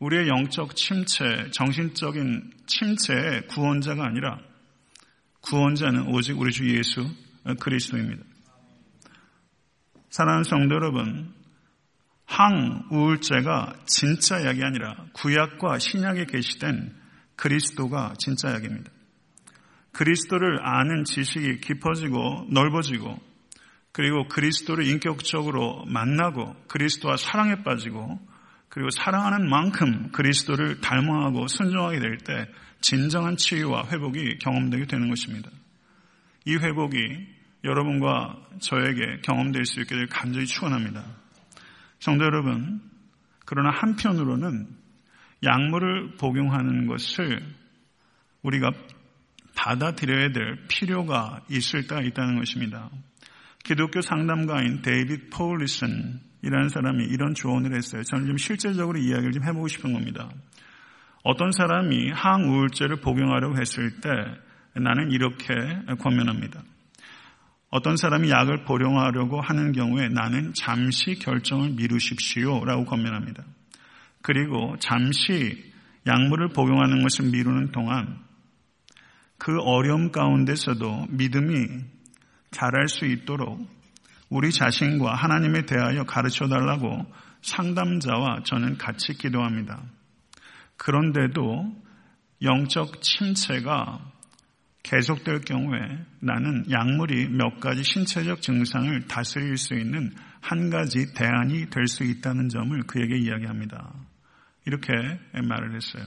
우리의 0.00 0.28
영적 0.28 0.76
침체, 0.76 1.50
정신적인 1.50 2.52
침체의 2.66 3.48
구원자가 3.48 4.04
아니라 4.04 4.38
구원자는 5.40 6.08
오직 6.14 6.38
우리 6.38 6.52
주 6.52 6.68
예수 6.68 7.08
그리스도입니다. 7.60 8.22
사랑하는 10.10 10.44
성도 10.44 10.74
여러분, 10.74 11.34
항우울제가 12.26 13.74
진짜 13.86 14.44
약이 14.44 14.62
아니라 14.62 15.06
구약과 15.14 15.78
신약에 15.78 16.26
계시된 16.26 16.94
그리스도가 17.36 18.14
진짜 18.18 18.52
약입니다. 18.52 18.90
그리스도를 19.92 20.60
아는 20.64 21.04
지식이 21.04 21.60
깊어지고 21.60 22.46
넓어지고 22.50 23.18
그리고 23.92 24.28
그리스도를 24.28 24.86
인격적으로 24.86 25.84
만나고 25.86 26.54
그리스도와 26.68 27.16
사랑에 27.16 27.62
빠지고 27.62 28.20
그리고 28.68 28.90
사랑하는 28.90 29.48
만큼 29.48 30.10
그리스도를 30.12 30.80
닮아하고 30.80 31.46
순종하게 31.46 32.00
될 32.00 32.18
때 32.18 32.46
진정한 32.80 33.36
치유와 33.36 33.88
회복이 33.88 34.38
경험되게 34.38 34.86
되는 34.86 35.08
것입니다. 35.08 35.50
이 36.44 36.54
회복이 36.56 36.98
여러분과 37.64 38.36
저에게 38.60 39.20
경험될 39.22 39.64
수 39.64 39.80
있게 39.80 39.94
될 39.96 40.06
간절히 40.06 40.46
축원합니다. 40.46 41.04
성도 41.98 42.24
여러분, 42.24 42.80
그러나 43.44 43.70
한편으로는 43.70 44.68
약물을 45.44 46.16
복용하는 46.16 46.86
것을 46.86 47.42
우리가 48.42 48.70
받아들여야 49.56 50.32
될 50.32 50.66
필요가 50.68 51.40
있을 51.50 51.86
때가 51.88 52.02
있다는 52.02 52.38
것입니다. 52.38 52.90
기독교 53.64 54.00
상담가인 54.00 54.82
데이빗 54.82 55.30
포울리슨 55.30 56.20
이라는 56.42 56.68
사람이 56.68 57.04
이런 57.04 57.34
조언을 57.34 57.74
했어요. 57.74 58.02
저는 58.02 58.26
좀 58.26 58.36
실제적으로 58.36 58.98
이야기를 58.98 59.32
좀 59.32 59.44
해보고 59.44 59.68
싶은 59.68 59.92
겁니다. 59.92 60.30
어떤 61.24 61.52
사람이 61.52 62.10
항우울제를 62.10 63.00
복용하려고 63.00 63.58
했을 63.58 64.00
때 64.00 64.08
나는 64.80 65.10
이렇게 65.10 65.54
권면합니다. 66.00 66.62
어떤 67.70 67.96
사람이 67.96 68.30
약을 68.30 68.64
복용하려고 68.64 69.40
하는 69.40 69.72
경우에 69.72 70.08
나는 70.08 70.52
잠시 70.54 71.16
결정을 71.16 71.70
미루십시오 71.70 72.64
라고 72.64 72.84
권면합니다. 72.84 73.44
그리고 74.22 74.76
잠시 74.78 75.72
약물을 76.06 76.48
복용하는 76.48 77.02
것을 77.02 77.30
미루는 77.30 77.72
동안 77.72 78.18
그 79.36 79.58
어려움 79.60 80.10
가운데서도 80.10 81.08
믿음이 81.10 81.66
자랄 82.50 82.88
수 82.88 83.04
있도록 83.04 83.68
우리 84.28 84.52
자신과 84.52 85.14
하나님에 85.14 85.62
대하여 85.66 86.04
가르쳐 86.04 86.48
달라고 86.48 87.04
상담자와 87.42 88.42
저는 88.44 88.76
같이 88.76 89.14
기도합니다. 89.14 89.82
그런데도 90.76 91.74
영적 92.42 93.00
침체가 93.02 94.00
계속될 94.82 95.40
경우에 95.42 95.80
나는 96.20 96.64
약물이 96.70 97.28
몇 97.30 97.60
가지 97.60 97.82
신체적 97.82 98.42
증상을 98.42 99.06
다스릴 99.06 99.56
수 99.56 99.74
있는 99.74 100.12
한 100.40 100.70
가지 100.70 101.12
대안이 101.14 101.68
될 101.70 101.86
수 101.88 102.04
있다는 102.04 102.48
점을 102.48 102.80
그에게 102.84 103.18
이야기합니다. 103.18 103.92
이렇게 104.66 104.92
말을 105.32 105.74
했어요. 105.74 106.06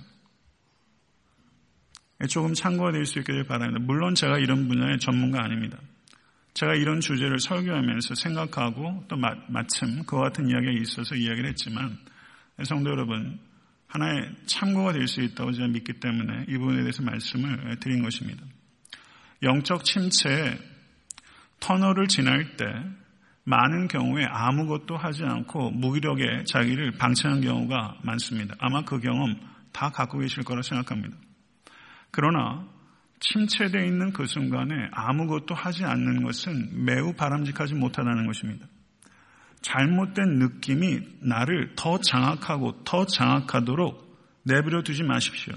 조금 2.29 2.53
참고가 2.53 2.91
될 2.91 3.05
수 3.05 3.19
있기를 3.19 3.45
바랍니다. 3.45 3.79
물론 3.83 4.15
제가 4.15 4.37
이런 4.37 4.67
분야의 4.67 4.99
전문가 4.99 5.43
아닙니다. 5.43 5.77
제가 6.53 6.75
이런 6.75 6.99
주제를 6.99 7.39
설교하면서 7.39 8.15
생각하고 8.15 9.05
또 9.07 9.15
마침 9.47 10.03
그와 10.05 10.23
같은 10.23 10.49
이야기가 10.49 10.71
있어서 10.81 11.15
이야기를 11.15 11.49
했지만 11.49 11.97
성도 12.63 12.89
여러분 12.91 13.39
하나의 13.87 14.31
참고가 14.45 14.93
될 14.93 15.07
수 15.07 15.21
있다고 15.21 15.51
제가 15.51 15.67
믿기 15.67 15.93
때문에 15.93 16.45
이 16.47 16.57
부분에 16.57 16.81
대해서 16.81 17.03
말씀을 17.03 17.77
드린 17.79 18.01
것입니다. 18.03 18.43
영적 19.43 19.83
침체에 19.83 20.57
터널을 21.59 22.07
지날 22.07 22.55
때 22.57 22.65
많은 23.43 23.87
경우에 23.87 24.23
아무것도 24.25 24.95
하지 24.97 25.23
않고 25.23 25.71
무기력에 25.71 26.43
자기를 26.45 26.91
방치한 26.91 27.41
경우가 27.41 27.99
많습니다. 28.03 28.55
아마 28.59 28.83
그 28.83 28.99
경험 28.99 29.35
다 29.71 29.89
갖고 29.89 30.19
계실 30.19 30.43
거라 30.43 30.61
생각합니다. 30.61 31.17
그러나 32.11 32.67
침체되어 33.21 33.85
있는 33.85 34.11
그 34.13 34.25
순간에 34.25 34.89
아무것도 34.91 35.55
하지 35.55 35.85
않는 35.85 36.23
것은 36.23 36.85
매우 36.85 37.13
바람직하지 37.13 37.75
못하다는 37.75 38.25
것입니다. 38.27 38.67
잘못된 39.61 40.39
느낌이 40.39 40.99
나를 41.21 41.73
더 41.75 41.99
장악하고 41.99 42.83
더 42.83 43.05
장악하도록 43.05 44.11
내버려 44.43 44.81
두지 44.81 45.03
마십시오. 45.03 45.53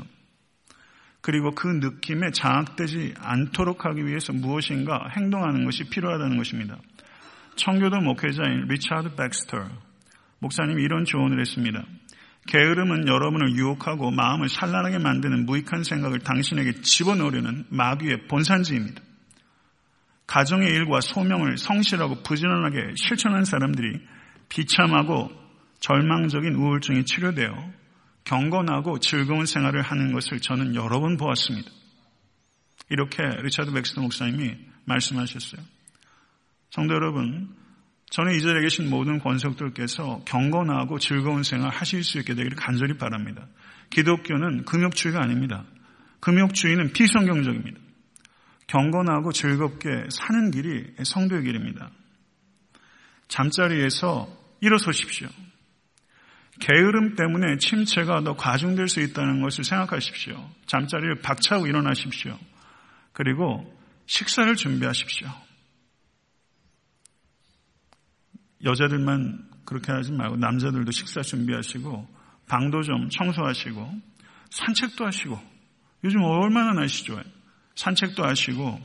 그리고 1.23 1.53
그 1.53 1.67
느낌에 1.67 2.33
장악되지 2.33 3.15
않도록 3.19 3.87
하기 3.87 4.07
위해서 4.07 4.35
무엇인가 4.35 5.09
행동하는 5.17 5.65
것이 5.65 5.85
필요하다는 5.85 6.37
것입니다. 6.37 6.77
청교도 7.57 8.01
목회자인 8.01 8.67
리차드 8.69 9.15
백스터 9.15 9.57
목사님이 10.41 10.83
이런 10.83 11.07
조언을 11.07 11.41
했습니다. 11.41 11.83
게으름은 12.47 13.09
여러분을 13.09 13.57
유혹하고 13.57 14.11
마음을 14.11 14.49
산란하게 14.49 14.99
만드는 14.99 15.47
무익한 15.47 15.83
생각을 15.83 16.21
당신에게 16.21 16.83
집어넣으려는 16.83 17.65
마귀의 17.71 18.27
본산지입니다. 18.29 19.01
가정의 20.27 20.69
일과 20.69 21.01
소명을 21.01 21.59
성실하고 21.59 22.23
부지런하게 22.23 22.95
실천한 22.97 23.45
사람들이 23.45 24.01
비참하고 24.49 25.31
절망적인 25.81 26.55
우울증이 26.55 27.05
치료되어 27.05 27.73
경건하고 28.25 29.01
즐거운 29.01 29.45
생활을 29.45 29.83
하는 29.83 30.13
것을 30.13 30.41
저는 30.41 30.75
여러 30.75 31.01
번 31.01 31.17
보았습니다. 31.17 31.71
이렇게 32.91 33.23
리차드 33.23 33.73
백스터 33.73 34.01
목사님이 34.01 34.57
말씀하셨어요. 34.85 35.61
성도 36.71 36.95
여러분, 36.95 37.55
저는 38.15 38.37
이 38.37 38.41
자리에 38.41 38.63
계신 38.63 38.89
모든 38.89 39.19
권석들께서 39.19 40.23
경건하고 40.25 41.01
즐거운 41.01 41.43
생활 41.43 41.71
하실 41.71 42.05
수 42.05 42.19
있게 42.21 42.37
되기를 42.37 42.57
간절히 42.57 42.97
바랍니다. 42.97 43.49
기독교는 43.91 44.67
금욕주의가 44.67 45.21
아닙니다. 45.21 45.65
금욕주의는 46.21 46.93
비성경적입니다. 46.93 47.77
경건하고 48.69 49.33
즐겁게 49.33 49.89
사는 50.11 50.53
길이 50.53 50.95
성도의 51.03 51.43
길입니다. 51.43 51.91
잠자리에서 53.27 54.29
일어서십시오. 54.61 55.27
게으름 56.61 57.17
때문에 57.17 57.57
침체가 57.59 58.23
더 58.23 58.37
과중될 58.37 58.87
수 58.87 59.01
있다는 59.01 59.43
것을 59.43 59.65
생각하십시오. 59.65 60.51
잠자리를 60.67 61.17
박차고 61.21 61.67
일어나십시오. 61.67 62.39
그리고 63.13 63.77
식사를 64.07 64.55
준비하십시오. 64.55 65.27
여자들만 68.65 69.51
그렇게 69.65 69.93
하지 69.93 70.13
말고 70.13 70.37
남자들도 70.37 70.91
식사 70.91 71.23
준비하시고 71.23 72.09
방도 72.47 72.83
좀 72.83 73.09
청소하시고 73.09 74.01
산책도 74.51 75.05
하시고 75.07 75.41
요즘 76.05 76.23
얼마나 76.23 76.73
날씨 76.75 77.05
좋아요. 77.05 77.25
산책도 77.77 78.25
하시고 78.25 78.81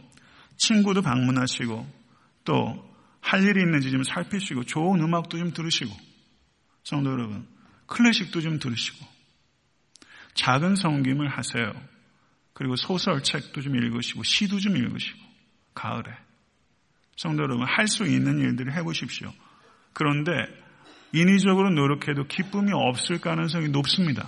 친구도 0.57 1.01
방문하시고 1.01 1.87
또 2.45 2.89
할 3.21 3.43
일이 3.43 3.61
있는지 3.61 3.91
좀 3.91 4.03
살피시고 4.03 4.63
좋은 4.63 5.01
음악도 5.01 5.37
좀 5.37 5.53
들으시고 5.53 5.95
성도 6.83 7.11
여러분 7.11 7.47
클래식도 7.87 8.41
좀 8.41 8.59
들으시고 8.59 9.05
작은 10.35 10.75
성김을 10.75 11.27
하세요. 11.27 11.73
그리고 12.53 12.75
소설책도 12.75 13.61
좀 13.61 13.75
읽으시고 13.75 14.23
시도 14.23 14.59
좀 14.59 14.77
읽으시고 14.77 15.19
가을에 15.73 16.11
성도 17.17 17.43
여러분 17.43 17.65
할 17.67 17.87
수 17.87 18.05
있는 18.05 18.39
일들을 18.39 18.73
해보십시오. 18.77 19.33
그런데 19.93 20.31
인위적으로 21.11 21.71
노력해도 21.71 22.25
기쁨이 22.27 22.71
없을 22.73 23.19
가능성이 23.19 23.69
높습니다. 23.69 24.27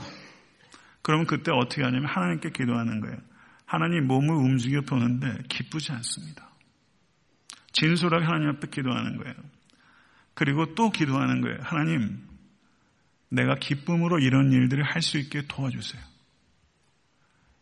그러면 1.01 1.27
그때 1.27 1.51
어떻게 1.51 1.83
하냐면 1.83 2.05
하나님께 2.07 2.49
기도하는 2.51 3.01
거예요. 3.01 3.17
하나님 3.65 4.07
몸을 4.07 4.35
움직여 4.35 4.81
보는데 4.81 5.43
기쁘지 5.49 5.91
않습니다. 5.93 6.49
진솔하게 7.73 8.25
하나님 8.25 8.49
앞에 8.49 8.67
기도하는 8.69 9.17
거예요. 9.17 9.35
그리고 10.33 10.75
또 10.75 10.89
기도하는 10.89 11.41
거예요. 11.41 11.57
하나님, 11.61 12.27
내가 13.29 13.55
기쁨으로 13.55 14.19
이런 14.19 14.51
일들을 14.51 14.83
할 14.83 15.01
수 15.01 15.17
있게 15.17 15.43
도와주세요. 15.47 16.01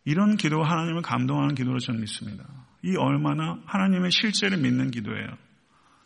이런 0.04 0.36
기도가 0.36 0.68
하나님을 0.68 1.02
감동하는 1.02 1.54
기도로 1.54 1.78
저는 1.78 2.00
믿습니다. 2.00 2.44
이 2.82 2.96
얼마나 2.96 3.60
하나님의 3.66 4.10
실제를 4.10 4.58
믿는 4.58 4.90
기도예요. 4.90 5.28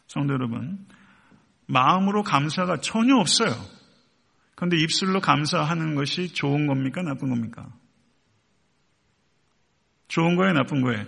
성도 0.09 0.35
여러분, 0.35 0.87
마음으로 1.67 2.23
감사가 2.23 2.79
전혀 2.81 3.17
없어요. 3.17 3.53
그런데 4.55 4.77
입술로 4.79 5.21
감사하는 5.21 5.95
것이 5.95 6.33
좋은 6.33 6.67
겁니까? 6.67 7.03
나쁜 7.03 7.31
겁니까? 7.31 7.67
좋은 10.09 10.37
거예요? 10.37 10.53
나쁜 10.53 10.83
거예요? 10.83 11.07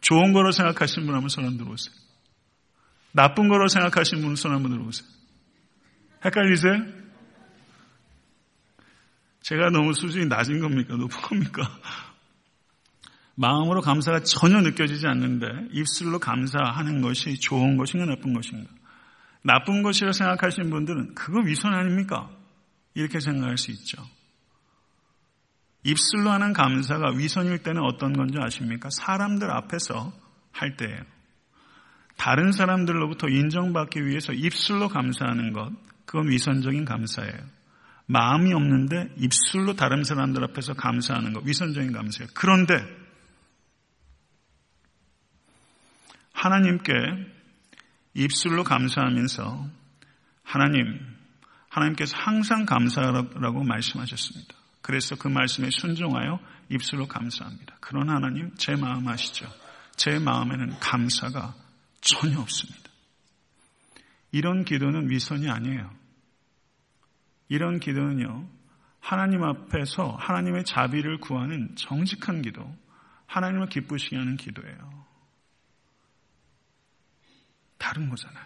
좋은 0.00 0.32
거로 0.32 0.50
생각하시는 0.50 1.06
분 1.06 1.14
한번 1.14 1.28
손 1.28 1.44
한번 1.44 1.58
들어오세요. 1.58 1.94
나쁜 3.12 3.48
거로 3.48 3.68
생각하시는 3.68 4.22
분손 4.22 4.52
한번 4.52 4.72
들어오세요. 4.72 5.08
헷갈리세요? 6.24 7.00
제가 9.42 9.70
너무 9.70 9.92
수준이 9.94 10.26
낮은 10.26 10.60
겁니까? 10.60 10.96
높은 10.96 11.20
겁니까? 11.20 11.62
마음으로 13.34 13.80
감사가 13.80 14.20
전혀 14.20 14.60
느껴지지 14.60 15.06
않는데 15.06 15.46
입술로 15.72 16.18
감사하는 16.18 17.00
것이 17.00 17.38
좋은 17.40 17.76
것인가 17.76 18.06
나쁜 18.06 18.34
것인가? 18.34 18.70
나쁜 19.42 19.82
것이라 19.82 20.12
생각하시는 20.12 20.68
분들은 20.70 21.14
그거 21.14 21.40
위선 21.40 21.74
아닙니까? 21.74 22.30
이렇게 22.94 23.20
생각할 23.20 23.56
수 23.56 23.70
있죠. 23.70 24.02
입술로 25.82 26.30
하는 26.30 26.52
감사가 26.52 27.12
위선일 27.16 27.62
때는 27.62 27.82
어떤 27.82 28.12
건지 28.12 28.36
아십니까? 28.38 28.90
사람들 28.90 29.50
앞에서 29.50 30.12
할 30.52 30.76
때예요. 30.76 31.00
다른 32.16 32.52
사람들로부터 32.52 33.28
인정받기 33.28 34.04
위해서 34.04 34.34
입술로 34.34 34.88
감사하는 34.88 35.54
것, 35.54 35.72
그건 36.04 36.28
위선적인 36.28 36.84
감사예요. 36.84 37.38
마음이 38.04 38.52
없는데 38.52 39.14
입술로 39.16 39.74
다른 39.74 40.04
사람들 40.04 40.44
앞에서 40.44 40.74
감사하는 40.74 41.32
것, 41.32 41.46
위선적인 41.46 41.92
감사예요. 41.92 42.28
그런데 42.34 42.74
하나님께 46.32 46.92
입술로 48.14 48.64
감사하면서 48.64 49.68
하나님, 50.42 51.00
하나님께서 51.68 52.16
항상 52.16 52.66
감사하라고 52.66 53.62
말씀하셨습니다. 53.62 54.54
그래서 54.82 55.16
그 55.16 55.28
말씀에 55.28 55.68
순종하여 55.70 56.40
입술로 56.70 57.06
감사합니다. 57.06 57.76
그런 57.80 58.08
하나님, 58.08 58.52
제 58.56 58.74
마음 58.74 59.06
아시죠? 59.06 59.46
제 59.96 60.18
마음에는 60.18 60.78
감사가 60.80 61.54
전혀 62.00 62.40
없습니다. 62.40 62.90
이런 64.32 64.64
기도는 64.64 65.10
위선이 65.10 65.48
아니에요. 65.48 65.90
이런 67.48 67.80
기도는요, 67.80 68.48
하나님 69.00 69.42
앞에서 69.42 70.16
하나님의 70.18 70.64
자비를 70.64 71.18
구하는 71.18 71.74
정직한 71.76 72.42
기도, 72.42 72.74
하나님을 73.26 73.68
기쁘시게 73.68 74.16
하는 74.16 74.36
기도예요. 74.36 74.99
다른 77.80 78.10
거잖아요. 78.10 78.44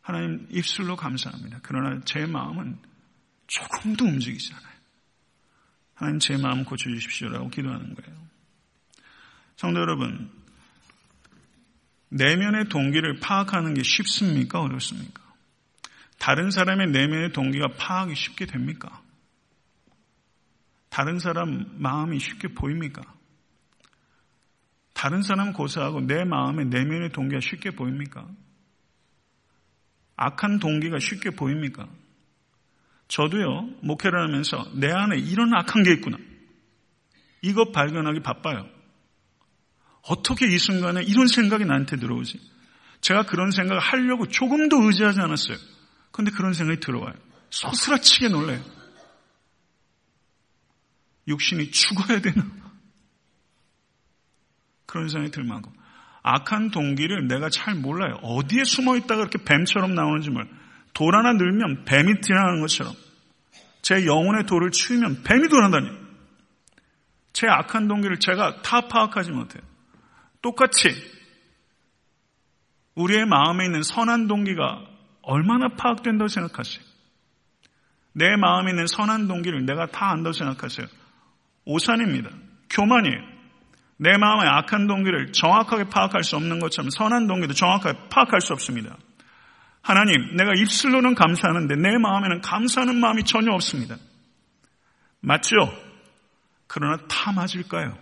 하나님 0.00 0.48
입술로 0.50 0.96
감사합니다. 0.96 1.60
그러나 1.62 2.00
제 2.04 2.26
마음은 2.26 2.78
조금도 3.46 4.04
움직이지 4.06 4.52
않아요. 4.54 4.74
하나님 5.94 6.18
제 6.18 6.36
마음 6.36 6.64
고쳐주십시오라고 6.64 7.50
기도하는 7.50 7.94
거예요. 7.94 8.24
성도 9.56 9.80
여러분, 9.80 10.30
내면의 12.08 12.68
동기를 12.70 13.20
파악하는 13.20 13.74
게 13.74 13.82
쉽습니까? 13.82 14.60
어렵습니까? 14.60 15.22
다른 16.18 16.50
사람의 16.50 16.90
내면의 16.90 17.32
동기가 17.32 17.68
파악이 17.76 18.14
쉽게 18.14 18.46
됩니까? 18.46 19.02
다른 20.88 21.18
사람 21.18 21.76
마음이 21.78 22.18
쉽게 22.18 22.48
보입니까? 22.48 23.02
다른 25.04 25.20
사람 25.20 25.52
고사하고 25.52 26.00
내 26.00 26.24
마음의 26.24 26.68
내면의 26.68 27.12
동기가 27.12 27.38
쉽게 27.38 27.72
보입니까? 27.72 28.26
악한 30.16 30.60
동기가 30.60 30.98
쉽게 30.98 31.28
보입니까? 31.28 31.86
저도요, 33.08 33.68
목회를 33.82 34.18
하면서 34.18 34.66
내 34.72 34.90
안에 34.90 35.18
이런 35.18 35.52
악한 35.54 35.82
게 35.82 35.92
있구나. 35.92 36.16
이것 37.42 37.70
발견하기 37.72 38.20
바빠요. 38.20 38.66
어떻게 40.08 40.46
이 40.46 40.56
순간에 40.56 41.02
이런 41.02 41.26
생각이 41.26 41.66
나한테 41.66 41.98
들어오지? 41.98 42.40
제가 43.02 43.26
그런 43.26 43.50
생각을 43.50 43.82
하려고 43.82 44.26
조금도 44.26 44.84
의지하지 44.84 45.20
않았어요. 45.20 45.58
근데 46.12 46.30
그런 46.30 46.54
생각이 46.54 46.80
들어와요. 46.80 47.14
소스라치게 47.50 48.28
놀래요. 48.28 48.64
육신이 51.28 51.72
죽어야 51.72 52.22
되나? 52.22 52.63
그런 54.94 55.08
생각이 55.08 55.32
들 55.32 55.42
만큼. 55.42 55.72
악한 56.22 56.70
동기를 56.70 57.26
내가 57.26 57.50
잘 57.50 57.74
몰라요. 57.74 58.14
어디에 58.22 58.62
숨어 58.62 58.96
있다가 58.96 59.22
이렇게 59.22 59.42
뱀처럼 59.44 59.94
나오는지 59.94 60.30
몰라요. 60.30 60.48
돌 60.94 61.16
하나 61.16 61.32
늘면 61.32 61.84
뱀이 61.84 62.20
지나가는 62.22 62.60
것처럼 62.60 62.94
제 63.82 64.06
영혼의 64.06 64.46
돌을 64.46 64.70
치우면 64.70 65.24
뱀이 65.24 65.48
돌아다녀요. 65.48 65.98
제 67.32 67.48
악한 67.48 67.88
동기를 67.88 68.20
제가 68.20 68.62
다 68.62 68.82
파악하지 68.82 69.32
못해요. 69.32 69.62
똑같이 70.40 70.88
우리의 72.94 73.26
마음에 73.26 73.64
있는 73.64 73.82
선한 73.82 74.28
동기가 74.28 74.86
얼마나 75.22 75.70
파악된다고 75.76 76.28
생각하세요? 76.28 76.84
내 78.12 78.36
마음에 78.36 78.70
있는 78.70 78.86
선한 78.86 79.26
동기를 79.26 79.66
내가 79.66 79.86
다 79.86 80.12
안다고 80.12 80.32
생각하세요? 80.32 80.86
오산입니다. 81.64 82.30
교만이에요. 82.70 83.33
내 83.96 84.16
마음의 84.16 84.48
악한 84.48 84.86
동기를 84.86 85.32
정확하게 85.32 85.84
파악할 85.84 86.24
수 86.24 86.36
없는 86.36 86.58
것처럼 86.58 86.90
선한 86.90 87.26
동기도 87.26 87.54
정확하게 87.54 88.08
파악할 88.10 88.40
수 88.40 88.52
없습니다. 88.52 88.96
하나님, 89.82 90.34
내가 90.36 90.52
입술로는 90.56 91.14
감사하는데 91.14 91.76
내 91.76 91.98
마음에는 91.98 92.40
감사하는 92.40 92.96
마음이 92.96 93.24
전혀 93.24 93.52
없습니다. 93.52 93.96
맞죠? 95.20 95.54
그러나 96.66 96.96
다 97.08 97.32
맞을까요? 97.32 97.96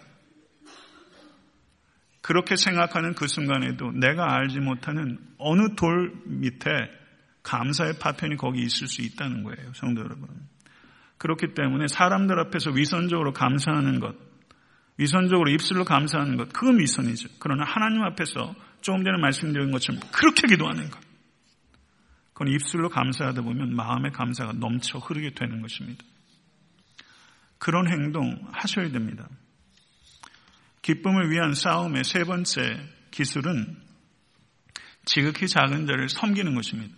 그렇게 2.20 2.54
생각하는 2.56 3.14
그 3.14 3.26
순간에도 3.26 3.90
내가 3.90 4.32
알지 4.32 4.60
못하는 4.60 5.18
어느 5.38 5.74
돌 5.74 6.12
밑에 6.24 6.70
감사의 7.42 7.98
파편이 7.98 8.36
거기 8.36 8.62
있을 8.62 8.86
수 8.86 9.02
있다는 9.02 9.42
거예요, 9.42 9.72
성도 9.74 10.02
여러분. 10.02 10.28
그렇기 11.18 11.54
때문에 11.54 11.88
사람들 11.88 12.38
앞에서 12.38 12.70
위선적으로 12.70 13.32
감사하는 13.32 13.98
것, 13.98 14.14
위선적으로 15.02 15.50
입술로 15.50 15.84
감사하는 15.84 16.36
것, 16.36 16.52
그건 16.52 16.78
위선이죠. 16.78 17.28
그러나 17.38 17.64
하나님 17.64 18.02
앞에서 18.02 18.54
조금 18.80 19.04
전에 19.04 19.18
말씀드린 19.20 19.70
것처럼 19.72 20.00
그렇게 20.12 20.46
기도하는 20.48 20.90
것. 20.90 21.00
그건 22.32 22.48
입술로 22.48 22.88
감사하다 22.88 23.42
보면 23.42 23.74
마음의 23.74 24.12
감사가 24.12 24.52
넘쳐 24.52 24.98
흐르게 24.98 25.30
되는 25.34 25.60
것입니다. 25.60 26.04
그런 27.58 27.88
행동 27.88 28.48
하셔야 28.52 28.90
됩니다. 28.90 29.28
기쁨을 30.82 31.30
위한 31.30 31.54
싸움의 31.54 32.04
세 32.04 32.24
번째 32.24 32.60
기술은 33.10 33.76
지극히 35.04 35.46
작은 35.46 35.86
자를 35.86 36.08
섬기는 36.08 36.54
것입니다. 36.54 36.94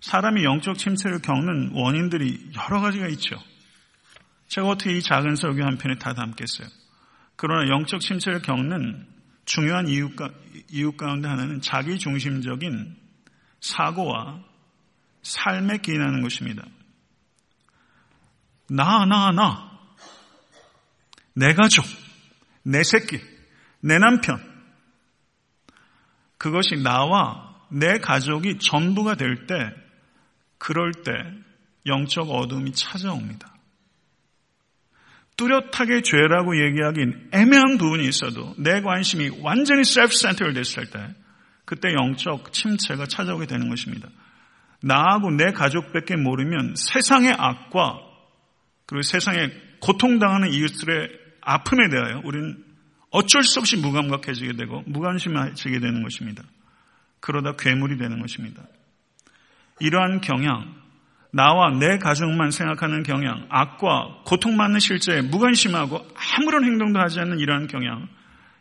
사람이 0.00 0.44
영적 0.44 0.78
침체를 0.78 1.20
겪는 1.20 1.72
원인들이 1.74 2.52
여러 2.56 2.80
가지가 2.80 3.08
있죠. 3.08 3.36
제가 4.50 4.66
어떻게 4.66 4.96
이 4.96 5.00
작은 5.00 5.36
설교 5.36 5.64
한 5.64 5.78
편에 5.78 5.94
다 5.94 6.12
담겠어요. 6.12 6.66
그러나 7.36 7.70
영적 7.70 8.00
침체를 8.00 8.42
겪는 8.42 9.06
중요한 9.44 9.86
이유, 9.86 10.10
이유 10.68 10.92
가운데 10.92 11.28
하나는 11.28 11.60
자기 11.60 11.98
중심적인 11.98 12.96
사고와 13.60 14.42
삶에 15.22 15.78
기인하는 15.78 16.20
것입니다. 16.22 16.64
나, 18.68 19.04
나, 19.06 19.30
나. 19.30 19.70
내 21.34 21.54
가족, 21.54 21.84
내 22.64 22.82
새끼, 22.82 23.20
내 23.80 23.98
남편. 23.98 24.40
그것이 26.38 26.74
나와 26.82 27.56
내 27.70 27.98
가족이 27.98 28.58
전부가 28.58 29.14
될 29.14 29.46
때, 29.46 29.54
그럴 30.58 30.90
때 30.92 31.12
영적 31.86 32.28
어둠이 32.30 32.72
찾아옵니다. 32.72 33.59
뚜렷하게 35.40 36.02
죄라고 36.02 36.62
얘기하긴 36.66 37.30
애매한 37.32 37.78
부분이 37.78 38.06
있어도 38.06 38.54
내 38.58 38.82
관심이 38.82 39.30
완전히 39.40 39.84
self-centered 39.84 40.52
됐을 40.52 40.90
때 40.90 41.14
그때 41.64 41.94
영적 41.94 42.52
침체가 42.52 43.06
찾아오게 43.06 43.46
되는 43.46 43.70
것입니다. 43.70 44.08
나하고 44.82 45.30
내 45.30 45.52
가족밖에 45.52 46.16
모르면 46.16 46.74
세상의 46.76 47.32
악과 47.38 48.00
그리고 48.84 49.00
세상에 49.00 49.50
고통당하는 49.80 50.52
이웃들의 50.52 51.08
아픔에 51.40 51.88
대하여 51.88 52.20
우리는 52.24 52.62
어쩔 53.10 53.42
수 53.42 53.60
없이 53.60 53.76
무감각해지게 53.78 54.56
되고 54.56 54.82
무관심해지게 54.86 55.80
되는 55.80 56.02
것입니다. 56.02 56.42
그러다 57.20 57.56
괴물이 57.56 57.96
되는 57.96 58.20
것입니다. 58.20 58.62
이러한 59.78 60.20
경향, 60.20 60.74
나와 61.32 61.70
내 61.70 61.98
가족만 61.98 62.50
생각하는 62.50 63.02
경향, 63.02 63.46
악과 63.50 64.22
고통받는 64.26 64.80
실제에 64.80 65.22
무관심하고 65.22 66.06
아무런 66.36 66.64
행동도 66.64 66.98
하지 66.98 67.20
않는 67.20 67.38
이러한 67.38 67.68
경향, 67.68 68.08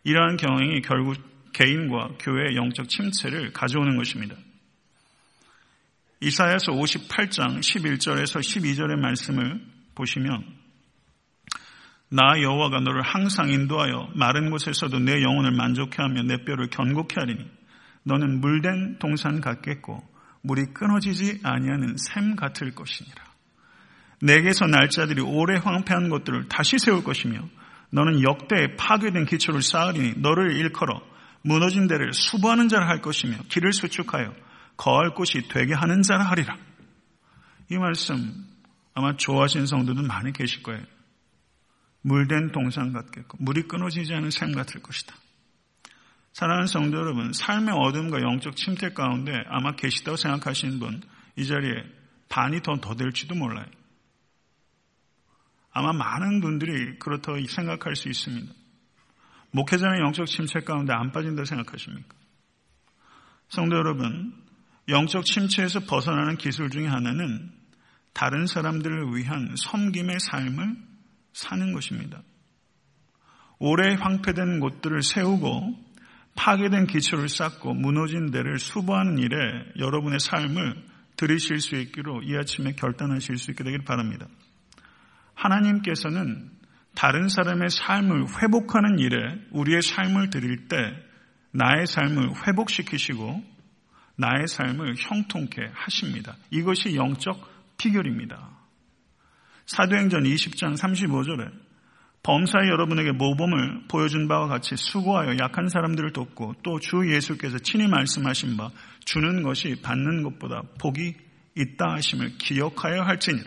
이러한 0.03 0.37
경향이 0.37 0.81
결국 0.81 1.17
개인과 1.53 2.11
교회의 2.19 2.55
영적 2.55 2.87
침체를 2.87 3.53
가져오는 3.53 3.97
것입니다. 3.97 4.35
이사야서 6.21 6.73
58장 6.73 7.59
11절에서 7.59 8.39
12절의 8.39 8.97
말씀을 8.97 9.61
보시면 9.95 10.43
나 12.09 12.41
여호와가 12.41 12.81
너를 12.81 13.01
항상 13.01 13.49
인도하여 13.49 14.09
마른 14.15 14.49
곳에서도 14.49 14.99
내 14.99 15.21
영혼을 15.21 15.51
만족해 15.51 16.01
하며 16.01 16.23
내 16.23 16.43
뼈를 16.43 16.69
견고케 16.69 17.15
하리니 17.19 17.45
너는 18.03 18.41
물된 18.41 18.97
동산 18.99 19.41
같겠고 19.41 20.01
물이 20.41 20.67
끊어지지 20.73 21.41
아니하는 21.43 21.95
샘 21.97 22.35
같을 22.35 22.73
것이니라. 22.73 23.23
내게서 24.21 24.65
날짜들이 24.65 25.21
오래 25.21 25.57
황폐한 25.57 26.09
것들을 26.09 26.49
다시 26.49 26.77
세울 26.77 27.03
것이며 27.03 27.39
너는 27.91 28.21
역대에 28.23 28.75
파괴된 28.75 29.25
기초를 29.25 29.61
쌓으리니 29.61 30.15
너를 30.17 30.55
일컬어 30.55 31.01
무너진 31.41 31.87
데를 31.87 32.13
수부하는 32.13 32.67
자를 32.67 32.87
할 32.87 33.01
것이며 33.01 33.37
길을 33.49 33.73
수축하여 33.73 34.33
거할 34.77 35.13
곳이 35.13 35.47
되게 35.49 35.73
하는 35.73 36.01
자라 36.01 36.25
하리라. 36.25 36.57
이 37.71 37.77
말씀 37.77 38.45
아마 38.93 39.15
좋아하시는 39.15 39.65
성도들 39.65 40.03
많이 40.03 40.33
계실 40.33 40.63
거예요. 40.63 40.83
물된 42.01 42.51
동산 42.51 42.93
같겠고 42.93 43.37
물이 43.39 43.63
끊어지지 43.63 44.13
않은 44.13 44.31
샘 44.31 44.53
같을 44.53 44.81
것이다. 44.81 45.15
사랑하는 46.33 46.67
성도 46.67 46.97
여러분, 46.97 47.33
삶의 47.33 47.73
어둠과 47.75 48.21
영적 48.21 48.55
침체 48.55 48.89
가운데 48.89 49.33
아마 49.47 49.75
계시다고 49.75 50.15
생각하시는 50.17 50.79
분, 50.79 51.01
이 51.35 51.45
자리에 51.45 51.83
반이 52.29 52.61
더 52.61 52.75
더 52.77 52.95
될지도 52.95 53.35
몰라요. 53.35 53.65
아마 55.71 55.93
많은 55.93 56.41
분들이 56.41 56.97
그렇다고 56.99 57.39
생각할 57.47 57.95
수 57.95 58.09
있습니다. 58.09 58.53
목회자는 59.51 59.99
영적 59.99 60.27
침체 60.27 60.59
가운데 60.59 60.93
안 60.93 61.11
빠진다고 61.11 61.45
생각하십니까? 61.45 62.15
성도 63.49 63.75
여러분, 63.77 64.33
영적 64.87 65.25
침체에서 65.25 65.81
벗어나는 65.81 66.37
기술 66.37 66.69
중에 66.69 66.87
하나는 66.87 67.51
다른 68.13 68.45
사람들을 68.45 69.15
위한 69.15 69.55
섬김의 69.55 70.19
삶을 70.19 70.75
사는 71.33 71.73
것입니다. 71.73 72.21
오래 73.59 73.95
황폐된 73.95 74.59
곳들을 74.59 75.03
세우고 75.03 75.88
파괴된 76.39 76.87
기초를 76.87 77.27
쌓고 77.27 77.73
무너진 77.73 78.31
데를 78.31 78.59
수보하는 78.59 79.17
일에 79.17 79.35
여러분의 79.77 80.21
삶을 80.21 80.85
들이실 81.17 81.59
수 81.59 81.75
있기로 81.75 82.21
이 82.23 82.37
아침에 82.37 82.71
결단하실 82.71 83.37
수 83.37 83.51
있게 83.51 83.65
되길 83.65 83.83
바랍니다. 83.83 84.25
하나님께서는 85.33 86.49
다른 86.95 87.27
사람의 87.27 87.69
삶을 87.69 88.27
회복하는 88.41 88.99
일에 88.99 89.17
우리의 89.51 89.81
삶을 89.81 90.29
드릴 90.29 90.69
때 90.69 90.77
나의 91.51 91.85
삶을 91.85 92.29
회복시키시고 92.47 93.43
나의 94.15 94.47
삶을 94.47 94.95
형통케 94.97 95.61
하십니다. 95.73 96.37
이것이 96.51 96.95
영적 96.95 97.75
비결입니다. 97.77 98.49
사도행전 99.65 100.23
20장 100.23 100.77
35절에 100.77 101.68
범사에 102.23 102.67
여러분에게 102.67 103.11
모범을 103.13 103.87
보여준 103.87 104.27
바와 104.27 104.47
같이 104.47 104.75
수고하여 104.75 105.37
약한 105.39 105.69
사람들을 105.69 106.11
돕고 106.11 106.55
또 106.63 106.79
주 106.79 107.09
예수께서 107.11 107.59
친히 107.59 107.87
말씀하신 107.87 108.57
바 108.57 108.69
주는 109.05 109.41
것이 109.41 109.81
받는 109.81 110.23
것보다 110.23 110.63
복이 110.79 111.15
있다 111.55 111.93
하심을 111.93 112.37
기억하여 112.37 113.03
할지니 113.03 113.41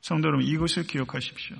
성도 0.00 0.28
여러분, 0.28 0.46
이것을 0.46 0.84
기억하십시오. 0.86 1.56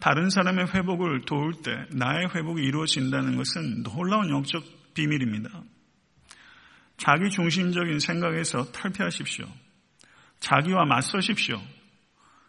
다른 0.00 0.30
사람의 0.30 0.68
회복을 0.74 1.26
도울 1.26 1.52
때 1.62 1.70
나의 1.92 2.28
회복이 2.34 2.62
이루어진다는 2.62 3.36
것은 3.36 3.82
놀라운 3.82 4.30
영적 4.30 4.62
비밀입니다. 4.94 5.62
자기 6.96 7.28
중심적인 7.28 7.98
생각에서 7.98 8.72
탈피하십시오. 8.72 9.46
자기와 10.40 10.86
맞서십시오. 10.86 11.60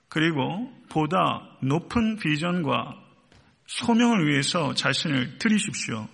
그리고 0.10 0.74
보다 0.90 1.58
높은 1.62 2.18
비전과 2.18 2.96
소명을 3.66 4.28
위해서 4.28 4.74
자신을 4.74 5.38
들이십시오. 5.38 6.08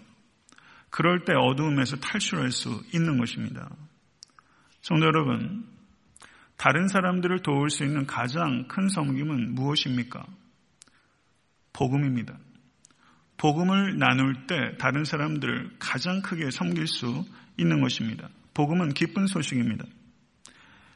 그럴 0.90 1.26
때 1.26 1.34
어두움에서 1.34 1.98
탈출할 1.98 2.52
수 2.52 2.84
있는 2.94 3.18
것입니다. 3.18 3.70
성도 4.82 5.06
여러분, 5.06 5.66
다른 6.58 6.88
사람들을 6.88 7.42
도울 7.42 7.70
수 7.70 7.84
있는 7.84 8.06
가장 8.06 8.68
큰 8.68 8.88
섬김은 8.90 9.56
무엇입니까? 9.56 10.26
복음입니다. 11.74 12.38
복음을 13.38 13.98
나눌 13.98 14.46
때 14.48 14.78
다른 14.78 15.04
사람들을 15.04 15.78
가장 15.80 16.22
크게 16.22 16.52
섬길 16.52 16.88
수 16.88 17.26
있는 17.58 17.82
것입니다. 17.82 18.30
복음은 18.54 18.94
기쁜 18.94 19.28
소식입니다. 19.28 19.86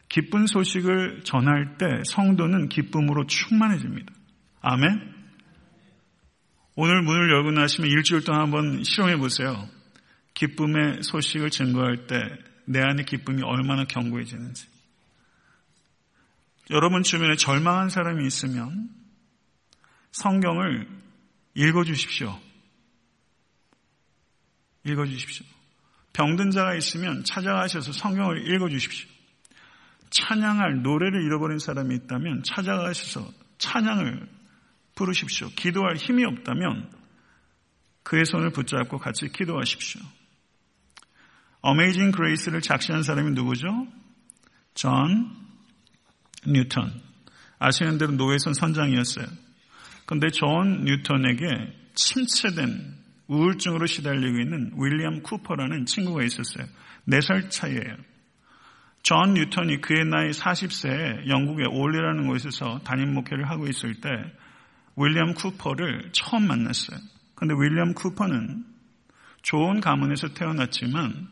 기쁜 0.09 0.47
소식을 0.47 1.21
전할 1.23 1.77
때 1.77 1.85
성도는 2.05 2.69
기쁨으로 2.69 3.27
충만해집니다. 3.27 4.13
아멘? 4.61 5.15
오늘 6.75 7.01
문을 7.01 7.31
열고 7.31 7.51
나시면 7.51 7.89
일주일 7.89 8.23
동안 8.23 8.41
한번 8.41 8.83
실험해 8.83 9.17
보세요. 9.17 9.67
기쁨의 10.33 11.03
소식을 11.03 11.49
증거할 11.49 12.07
때 12.07 12.47
내 12.67 12.81
안의 12.81 13.05
기쁨이 13.05 13.41
얼마나 13.43 13.85
견고해지는지. 13.85 14.67
여러분 16.69 17.01
주변에 17.01 17.37
절망한 17.37 17.89
사람이 17.89 18.27
있으면 18.27 18.89
성경을 20.11 20.87
읽어주십시오. 21.55 22.37
읽어주십시오. 24.83 25.45
병든 26.11 26.51
자가 26.51 26.75
있으면 26.75 27.23
찾아가셔서 27.23 27.93
성경을 27.93 28.53
읽어주십시오. 28.53 29.09
찬양할 30.09 30.81
노래를 30.81 31.23
잃어버린 31.23 31.59
사람이 31.59 31.95
있다면 31.95 32.43
찾아가셔서 32.43 33.29
찬양을 33.57 34.27
부르십시오. 34.95 35.49
기도할 35.49 35.95
힘이 35.95 36.25
없다면 36.25 36.91
그의 38.03 38.25
손을 38.25 38.51
붙잡고 38.51 38.97
같이 38.97 39.27
기도하십시오. 39.29 40.01
Amazing 41.61 42.11
Grace를 42.11 42.61
작시한 42.61 43.03
사람이 43.03 43.31
누구죠? 43.31 43.67
존 44.73 45.35
뉴턴. 46.45 47.01
아시는 47.59 47.97
대로 47.97 48.13
노예선 48.13 48.53
선장이었어요. 48.53 49.25
그런데 50.05 50.29
존 50.29 50.85
뉴턴에게 50.85 51.45
침체된 51.95 52.95
우울증으로 53.27 53.85
시달리고 53.87 54.39
있는 54.39 54.71
윌리엄 54.77 55.21
쿠퍼라는 55.21 55.85
친구가 55.85 56.23
있었어요. 56.23 56.65
4살 57.09 57.49
차이예요. 57.49 57.97
존 59.07 59.35
뉴턴이 59.35 59.79
그의 59.79 60.03
나이 60.03 60.31
40세에 60.31 61.29
영국의 61.29 61.67
올니라는 61.67 62.27
곳에서 62.27 62.79
담임 62.83 63.13
목회를 63.13 63.49
하고 63.49 63.65
있을 63.67 64.01
때 64.01 64.09
윌리엄 64.97 65.33
쿠퍼를 65.33 66.09
처음 66.11 66.45
만났어요. 66.45 66.99
그런데 67.33 67.55
윌리엄 67.57 67.93
쿠퍼는 67.93 68.65
좋은 69.43 69.79
가문에서 69.79 70.33
태어났지만 70.33 71.29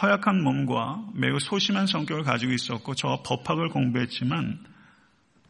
허약한 0.00 0.44
몸과 0.44 1.08
매우 1.12 1.40
소심한 1.40 1.88
성격을 1.88 2.22
가지고 2.22 2.52
있었고 2.52 2.94
저 2.94 3.20
법학을 3.26 3.70
공부했지만 3.70 4.60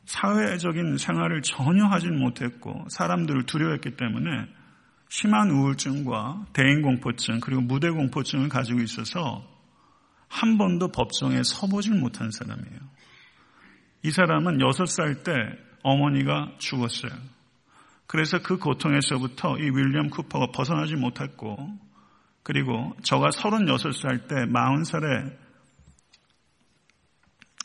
사회적인 0.06 0.96
생활을 0.96 1.42
전혀 1.42 1.84
하진 1.84 2.18
못했고 2.18 2.86
사람들을 2.88 3.44
두려워했기 3.44 3.94
때문에 3.98 4.46
심한 5.10 5.50
우울증과 5.50 6.46
대인공포증 6.54 7.40
그리고 7.40 7.60
무대공포증을 7.60 8.48
가지고 8.48 8.80
있어서 8.80 9.57
한 10.29 10.59
번도 10.59 10.89
법정에 10.89 11.43
서보질 11.43 11.95
못한 11.95 12.31
사람이에요. 12.31 12.81
이 14.05 14.11
사람은 14.11 14.59
6살 14.59 15.24
때 15.24 15.33
어머니가 15.83 16.55
죽었어요. 16.59 17.12
그래서 18.07 18.39
그 18.41 18.59
고통에서부터 18.59 19.59
이 19.59 19.64
윌리엄 19.64 20.09
쿠퍼가 20.11 20.51
벗어나지 20.53 20.95
못했고 20.97 21.57
그리고 22.43 22.97
저가 23.03 23.29
36살 23.29 24.29
때 24.29 24.35
40살에 24.47 25.37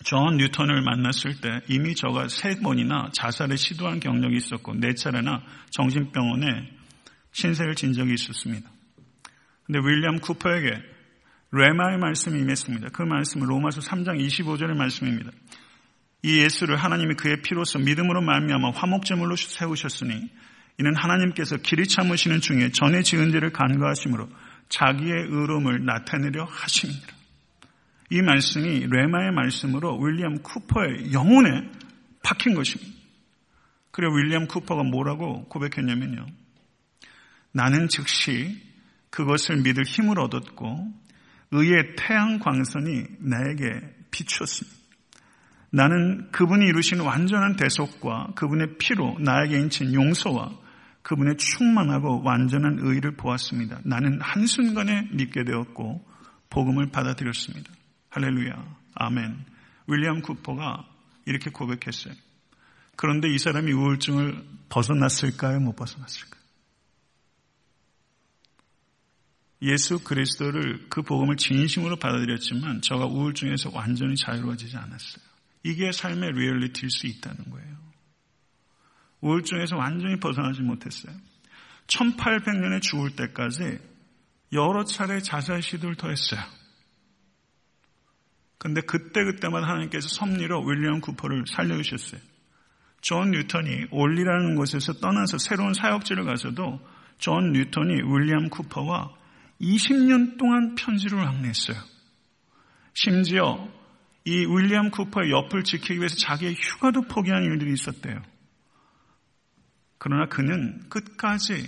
존 0.04 0.36
뉴턴을 0.36 0.82
만났을 0.82 1.40
때 1.40 1.62
이미 1.70 1.96
저가 1.96 2.28
세 2.28 2.60
번이나 2.60 3.10
자살을 3.14 3.58
시도한 3.58 4.02
경력이 4.02 4.36
있었고 4.36 4.74
네 4.76 4.94
차례나 4.94 5.44
정신병원에 5.72 6.72
신세를 7.32 7.76
진 7.76 7.94
적이 7.94 8.16
있었습니다. 8.16 8.70
근데 9.66 9.80
윌리엄 9.80 10.20
쿠퍼에게 10.20 10.93
레마의 11.56 12.00
말씀이 12.00 12.40
임했습니다. 12.40 12.90
그 12.90 13.04
말씀은 13.04 13.46
로마서 13.46 13.80
3장 13.82 14.20
25절의 14.20 14.76
말씀입니다. 14.76 15.30
이 16.24 16.40
예수를 16.40 16.78
하나님이 16.78 17.14
그의 17.14 17.44
피로서 17.44 17.78
믿음으로 17.78 18.22
말미암아 18.22 18.72
화목제물로 18.72 19.36
세우셨으니 19.36 20.32
이는 20.80 20.96
하나님께서 20.96 21.58
길이 21.58 21.86
참으시는 21.86 22.42
중에 22.42 22.72
전에 22.72 23.04
지은 23.04 23.32
죄를 23.32 23.52
간과하심으로 23.52 24.30
자기의 24.70 25.28
의로움을 25.30 25.86
나타내려 25.86 26.44
하십니다. 26.46 27.14
이 28.10 28.24
말씀이 28.24 28.88
레마의 28.90 29.32
말씀으로 29.34 30.00
윌리엄 30.02 30.42
쿠퍼의 30.42 31.14
영혼에 31.14 31.70
박힌 32.24 32.56
것입니다. 32.56 32.92
그리고 33.92 34.16
윌리엄 34.16 34.48
쿠퍼가 34.48 34.82
뭐라고 34.82 35.46
고백했냐면요. 35.50 36.26
나는 37.52 37.90
즉시 37.90 38.60
그것을 39.12 39.58
믿을 39.58 39.84
힘을 39.84 40.20
얻었고 40.20 41.03
의의 41.54 41.96
태양 41.96 42.40
광선이 42.40 43.04
나에게 43.20 43.80
비추었습니다. 44.12 44.78
나는 45.72 46.30
그분이 46.32 46.66
이루신 46.66 47.00
완전한 47.00 47.56
대속과 47.56 48.34
그분의 48.36 48.78
피로 48.78 49.18
나에게 49.20 49.58
인친 49.58 49.94
용서와 49.94 50.52
그분의 51.02 51.38
충만하고 51.38 52.22
완전한 52.24 52.78
의를 52.80 53.16
보았습니다. 53.16 53.80
나는 53.84 54.20
한순간에 54.22 55.10
믿게 55.12 55.44
되었고 55.44 56.06
복음을 56.50 56.92
받아들였습니다. 56.92 57.72
할렐루야. 58.10 58.54
아멘. 58.96 59.46
윌리엄 59.88 60.22
쿠퍼가 60.22 60.86
이렇게 61.26 61.50
고백했어요. 61.50 62.14
그런데 62.96 63.28
이 63.30 63.38
사람이 63.40 63.72
우울증을 63.72 64.44
벗어났을까요? 64.70 65.60
못 65.60 65.76
벗어났을까요? 65.76 66.43
예수 69.64 70.04
그리스도를 70.04 70.88
그 70.90 71.02
복음을 71.02 71.38
진심으로 71.38 71.96
받아들였지만 71.96 72.82
저가 72.82 73.06
우울증에서 73.06 73.72
완전히 73.74 74.16
자유로워지지 74.16 74.76
않았어요. 74.76 75.24
이게 75.64 75.92
삶의 75.94 76.34
리얼리티일 76.34 76.90
수 76.92 77.08
있다는 77.08 77.50
거예요. 77.50 77.78
우울증에서 79.22 79.78
완전히 79.78 80.20
벗어나지 80.20 80.62
못했어요. 80.62 81.16
1800년에 81.88 82.82
죽을 82.82 83.16
때까지 83.16 83.80
여러 84.52 84.84
차례 84.84 85.22
자살 85.22 85.62
시도를 85.62 85.96
더 85.96 86.10
했어요. 86.10 86.42
근데 88.58 88.82
그때그때마다 88.82 89.68
하나님께서 89.68 90.10
섭리로 90.10 90.66
윌리엄 90.66 91.00
쿠퍼를 91.00 91.46
살려주셨어요. 91.48 92.20
존 93.00 93.32
뉴턴이 93.32 93.88
올니라는 93.92 94.56
곳에서 94.56 94.94
떠나서 94.94 95.38
새로운 95.38 95.74
사역지를 95.74 96.26
가서도 96.26 96.80
존 97.18 97.54
뉴턴이 97.54 97.94
윌리엄 97.94 98.50
쿠퍼와 98.50 99.23
20년 99.64 100.38
동안 100.38 100.76
편지를 100.76 101.20
왕래했어요. 101.20 101.78
심지어 102.94 103.68
이 104.26 104.46
윌리엄 104.46 104.92
쿠퍼의 104.92 105.32
옆을 105.32 105.64
지키기 105.64 105.98
위해서 105.98 106.16
자기의 106.18 106.56
휴가도 106.56 107.04
포기한 107.04 107.44
일들이 107.44 107.74
있었대요. 107.74 108.22
그러나 109.98 110.28
그는 110.28 110.88
끝까지 110.90 111.66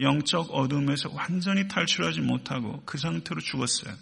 영적 0.00 0.50
어둠에서 0.52 1.10
완전히 1.12 1.66
탈출하지 1.68 2.20
못하고 2.20 2.82
그 2.84 2.98
상태로 2.98 3.40
죽었어요. 3.40 3.94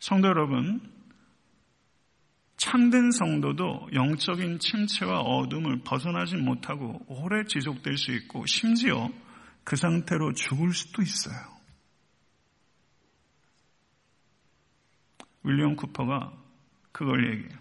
성도 0.00 0.28
여러분, 0.28 0.80
참된 2.56 3.10
성도도 3.10 3.88
영적인 3.94 4.58
침체와 4.58 5.20
어둠을 5.20 5.80
벗어나지 5.84 6.36
못하고 6.36 7.04
오래 7.08 7.44
지속될 7.44 7.96
수 7.96 8.12
있고 8.12 8.46
심지어 8.46 9.10
그 9.64 9.76
상태로 9.76 10.34
죽을 10.34 10.72
수도 10.72 11.02
있어요. 11.02 11.57
윌리엄 15.48 15.76
쿠퍼가 15.76 16.32
그걸 16.92 17.32
얘기해요. 17.32 17.58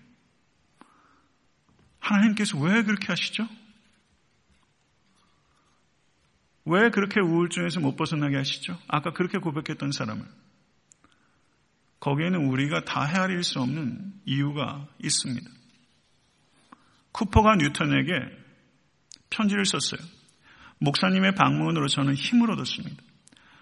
하나님께서 2.00 2.60
왜 2.60 2.84
그렇게 2.84 3.08
하시죠? 3.08 3.48
왜 6.66 6.90
그렇게 6.90 7.22
우울증에서 7.22 7.80
못 7.80 7.96
벗어나게 7.96 8.36
하시죠? 8.36 8.78
아까 8.90 9.14
그렇게 9.14 9.38
고백했던 9.38 9.94
사람을. 9.94 10.26
거기에는 12.02 12.46
우리가 12.48 12.84
다 12.84 13.06
헤아릴 13.06 13.42
수 13.44 13.60
없는 13.62 14.14
이유가 14.26 14.86
있습니다. 15.02 15.50
쿠퍼가 17.14 17.56
뉴턴에게 17.56 18.14
편지를 19.30 19.66
썼어요. 19.66 20.02
목사님의 20.80 21.36
방문으로 21.36 21.88
저는 21.88 22.14
힘을 22.16 22.52
얻었습니다. 22.52 23.02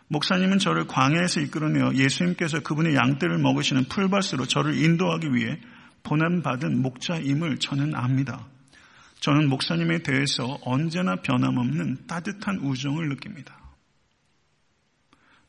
목사님은 0.08 0.60
저를 0.60 0.86
광야에서 0.88 1.42
이끌어내어 1.42 1.96
예수님께서 1.96 2.60
그분의 2.62 2.96
양떼를 2.96 3.40
먹으시는 3.40 3.86
풀밭으로 3.86 4.46
저를 4.46 4.78
인도하기 4.78 5.34
위해 5.34 5.60
보냄받은 6.04 6.82
목자임을 6.82 7.58
저는 7.58 7.96
압니다. 7.96 8.48
저는 9.20 9.50
목사님에 9.50 10.04
대해서 10.04 10.60
언제나 10.62 11.16
변함없는 11.16 12.06
따뜻한 12.06 12.60
우정을 12.60 13.10
느낍니다. 13.10 13.58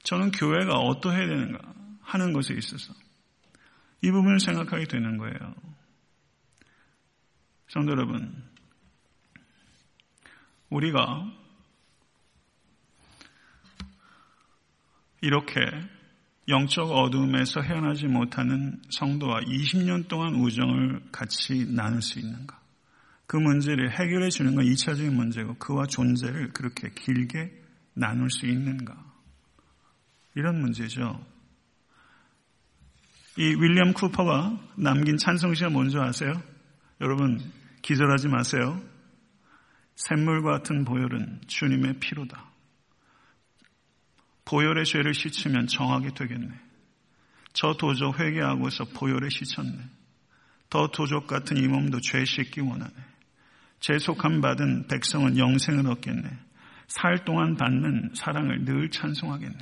저는 0.03 0.31
교회가 0.31 0.75
어떠해야 0.75 1.27
되는가 1.27 1.59
하는 2.01 2.33
것에 2.33 2.55
있어서 2.55 2.95
이 4.03 4.11
부분을 4.11 4.41
생각하게 4.41 4.87
되는 4.87 5.19
거예요. 5.19 5.55
성도 7.69 7.93
여러분, 7.93 8.45
우리가 10.71 11.31
이렇게 15.27 15.61
영적 16.49 16.89
어둠에서 16.93 17.61
헤어나지 17.61 18.07
못하는 18.07 18.81
성도와 18.91 19.41
20년 19.41 20.07
동안 20.07 20.37
우정을 20.37 21.01
같이 21.11 21.67
나눌 21.75 22.01
수 22.01 22.21
있는가? 22.21 22.61
그 23.27 23.37
문제를 23.37 23.91
해결해 23.91 24.29
주는 24.29 24.55
건 24.55 24.65
2차적인 24.65 25.13
문제고 25.13 25.55
그와 25.55 25.87
존재를 25.87 26.53
그렇게 26.53 26.91
길게 26.91 27.51
나눌 27.95 28.31
수 28.31 28.47
있는가? 28.47 28.95
이런 30.37 30.61
문제죠. 30.61 31.21
이 33.37 33.43
윌리엄 33.43 33.93
쿠퍼가 33.95 34.61
남긴 34.77 35.17
찬송시가 35.17 35.71
뭔지 35.71 35.99
아세요? 35.99 36.41
여러분 37.01 37.41
기절하지 37.83 38.29
마세요. 38.29 38.81
샘물 39.97 40.43
같은 40.43 40.85
보혈은 40.85 41.41
주님의 41.49 41.99
피로다. 41.99 42.56
보혈의 44.47 44.87
죄를 44.87 45.13
씻으면 45.13 45.67
정하게 45.67 46.15
되겠네. 46.15 46.49
저 47.53 47.75
도적 47.75 48.19
회개하고서 48.19 48.87
보혈에 48.95 49.29
씻었네. 49.29 49.79
더 50.71 50.89
도적 50.89 51.27
같은 51.27 51.57
이 51.57 51.67
몸도 51.67 52.01
죄 52.01 52.25
씻기 52.25 52.61
원하네. 52.61 52.93
재속함 53.81 54.41
받은 54.41 54.89
백성은 54.89 55.37
영생을 55.37 55.87
얻겠네. 55.89 56.29
살 56.87 57.25
동안 57.25 57.57
받는 57.57 58.13
사랑을 58.15 58.65
늘 58.65 58.91
찬송하겠네. 58.91 59.59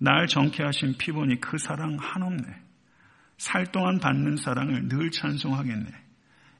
날 0.00 0.26
정케 0.26 0.62
하신 0.62 0.96
피보니 0.98 1.40
그 1.40 1.58
사랑 1.58 1.96
한없네. 2.00 2.44
살 3.38 3.66
동안 3.66 3.98
받는 3.98 4.36
사랑을 4.36 4.88
늘 4.88 5.10
찬송하겠네. 5.10 5.90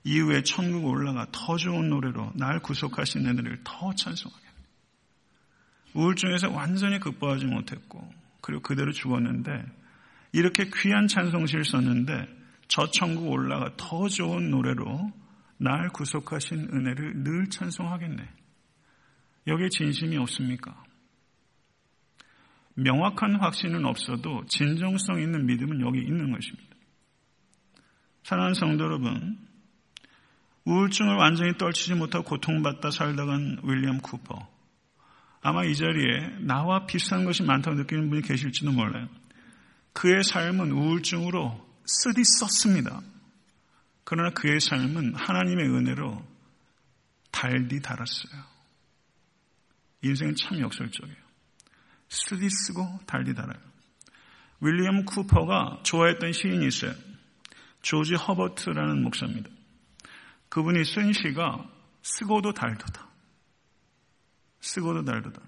이후에 0.05 0.43
천국 0.43 0.87
올라가 0.87 1.27
더 1.33 1.57
좋은 1.57 1.89
노래로 1.91 2.33
날 2.35 2.61
구속하신 2.61 3.27
은혜를 3.27 3.61
더 3.65 3.93
찬송하겠네. 3.95 4.48
우울증에서 5.95 6.51
완전히 6.51 6.99
극복하지 6.99 7.47
못했고 7.47 8.09
그리고 8.41 8.63
그대로 8.63 8.93
죽었는데 8.93 9.65
이렇게 10.33 10.71
귀한 10.75 11.07
찬송시를 11.07 11.65
썼는데 11.65 12.29
저 12.69 12.91
천국 12.91 13.31
올라가 13.31 13.73
더 13.77 14.09
좋은 14.09 14.51
노래로 14.51 15.13
날 15.59 15.89
구속하신 15.89 16.69
은혜를 16.73 17.25
늘 17.25 17.49
찬송하겠네. 17.49 18.29
여기에 19.47 19.69
진심이 19.71 20.17
없습니까? 20.19 20.85
명확한 22.75 23.41
확신은 23.41 23.85
없어도 23.87 24.45
진정성 24.47 25.21
있는 25.21 25.47
믿음은 25.47 25.81
여기 25.81 25.99
있는 26.01 26.31
것입니다. 26.31 26.77
사랑하는 28.23 28.55
성도 28.55 28.85
여러분, 28.85 29.39
우울증을 30.65 31.17
완전히 31.17 31.57
떨치지 31.57 31.95
못하고 31.95 32.25
고통받다 32.25 32.91
살다간 32.91 33.63
윌리엄 33.65 33.99
쿠퍼. 33.99 34.58
아마 35.49 35.65
이 35.65 35.75
자리에 35.75 36.41
나와 36.41 36.85
비슷한 36.85 37.25
것이 37.25 37.43
많다고 37.43 37.75
느끼는 37.79 38.11
분이 38.11 38.21
계실지도 38.21 38.71
몰라요. 38.71 39.09
그의 39.95 40.23
삶은 40.23 40.73
우울증으로 40.73 41.67
쓰디 41.87 42.23
썼습니다. 42.23 43.01
그러나 44.05 44.29
그의 44.35 44.61
삶은 44.61 45.15
하나님의 45.15 45.71
은혜로 45.71 46.23
달디 47.31 47.81
달았어요. 47.81 48.43
인생은 50.03 50.35
참 50.37 50.61
역설적이에요. 50.61 51.17
쓰디 52.11 52.47
쓰고 52.51 53.01
달디 53.07 53.35
달아요. 53.35 53.59
윌리엄 54.61 55.07
쿠퍼가 55.07 55.81
좋아했던 55.83 56.33
시인이 56.35 56.67
있어요. 56.67 56.93
조지 57.81 58.17
허버트라는 58.17 59.03
목사입니다. 59.03 59.49
그분이 60.51 60.85
쓴 60.85 61.15
시가 61.15 61.67
쓰고도 62.03 62.53
달도다. 62.53 63.08
쓰고도 64.61 65.05
달도다. 65.05 65.41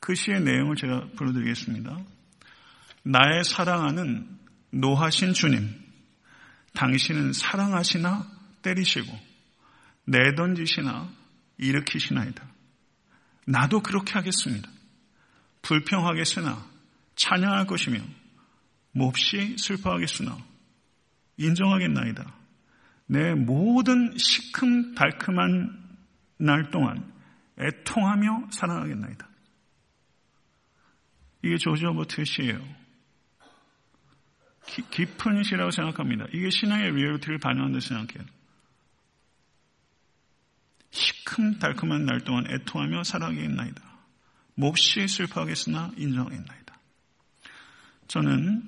그 0.00 0.14
시의 0.14 0.40
내용을 0.40 0.76
제가 0.76 1.08
불러드리겠습니다. 1.16 1.98
나의 3.04 3.44
사랑하는 3.44 4.28
노하신 4.70 5.34
주님, 5.34 5.74
당신은 6.74 7.32
사랑하시나 7.32 8.26
때리시고 8.62 9.18
내던지시나 10.04 11.08
일으키시나이다. 11.58 12.44
나도 13.46 13.80
그렇게 13.80 14.12
하겠습니다. 14.14 14.68
불평하겠으나 15.62 16.66
찬양할 17.16 17.66
것이며 17.66 18.00
몹시 18.92 19.56
슬퍼하겠으나 19.58 20.36
인정하겠나이다. 21.36 22.34
내 23.06 23.34
모든 23.34 24.16
시큼 24.16 24.94
달큼한 24.94 25.78
날 26.38 26.70
동안 26.70 27.13
애통하며 27.58 28.48
사랑하겠나이다. 28.50 29.28
이게 31.42 31.56
조지 31.56 31.84
허버트의 31.86 32.26
시예요. 32.26 32.84
깊은 34.90 35.42
시라고 35.42 35.70
생각합니다. 35.70 36.24
이게 36.32 36.48
신앙의 36.50 36.92
리얼리티를 36.92 37.38
반영한다 37.38 37.80
생각해요. 37.80 38.24
시큼 40.90 41.58
달큼한 41.58 42.06
날 42.06 42.20
동안 42.20 42.46
애통하며 42.50 43.04
살아가겠나이다. 43.04 43.82
몹시 44.54 45.06
슬퍼하겠으나 45.06 45.92
인정하겠나이다. 45.96 46.78
저는 48.08 48.62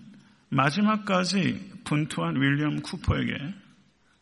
마지막까지 0.49 1.82
분투한 1.84 2.37
윌리엄 2.37 2.82
쿠퍼에게 2.82 3.55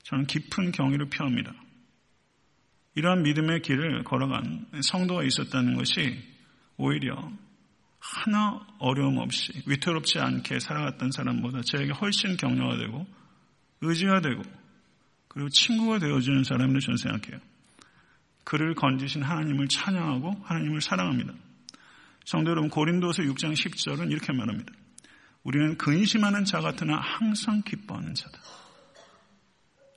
저는 0.03 0.27
깊은 0.27 0.73
경의를 0.73 1.09
표합니다. 1.09 1.55
이러한 2.95 3.23
믿음의 3.23 3.63
길을 3.63 4.05
걸어간 4.05 4.67
성도가 4.83 5.25
있었다는 5.25 5.77
것이 5.77 6.23
오히려 6.77 7.31
하나 7.99 8.61
어려움 8.79 9.19
없이 9.19 9.53
위태롭지 9.67 10.19
않게 10.19 10.61
살아갔던 10.61 11.11
사람보다 11.11 11.63
저에게 11.63 11.93
훨씬 11.93 12.37
격려가 12.37 12.77
되고 12.77 13.07
의지가 13.81 14.21
되고 14.21 14.43
그리고 15.29 15.49
친구가 15.49 15.99
되어주는 15.99 16.45
사람으로 16.45 16.81
저는 16.81 16.97
생각해요. 16.97 17.41
그를 18.45 18.75
건지신 18.75 19.23
하나님을 19.23 19.69
찬양하고 19.69 20.43
하나님을 20.45 20.81
사랑합니다. 20.81 21.33
성도 22.25 22.51
여러분 22.51 22.71
고린도서 22.71 23.23
6장 23.23 23.53
10절은 23.55 24.11
이렇게 24.11 24.33
말합니다. 24.33 24.73
우리는 25.43 25.77
근심하는 25.77 26.45
자 26.45 26.61
같으나 26.61 26.97
항상 26.97 27.63
기뻐하는 27.63 28.15
자다. 28.15 28.39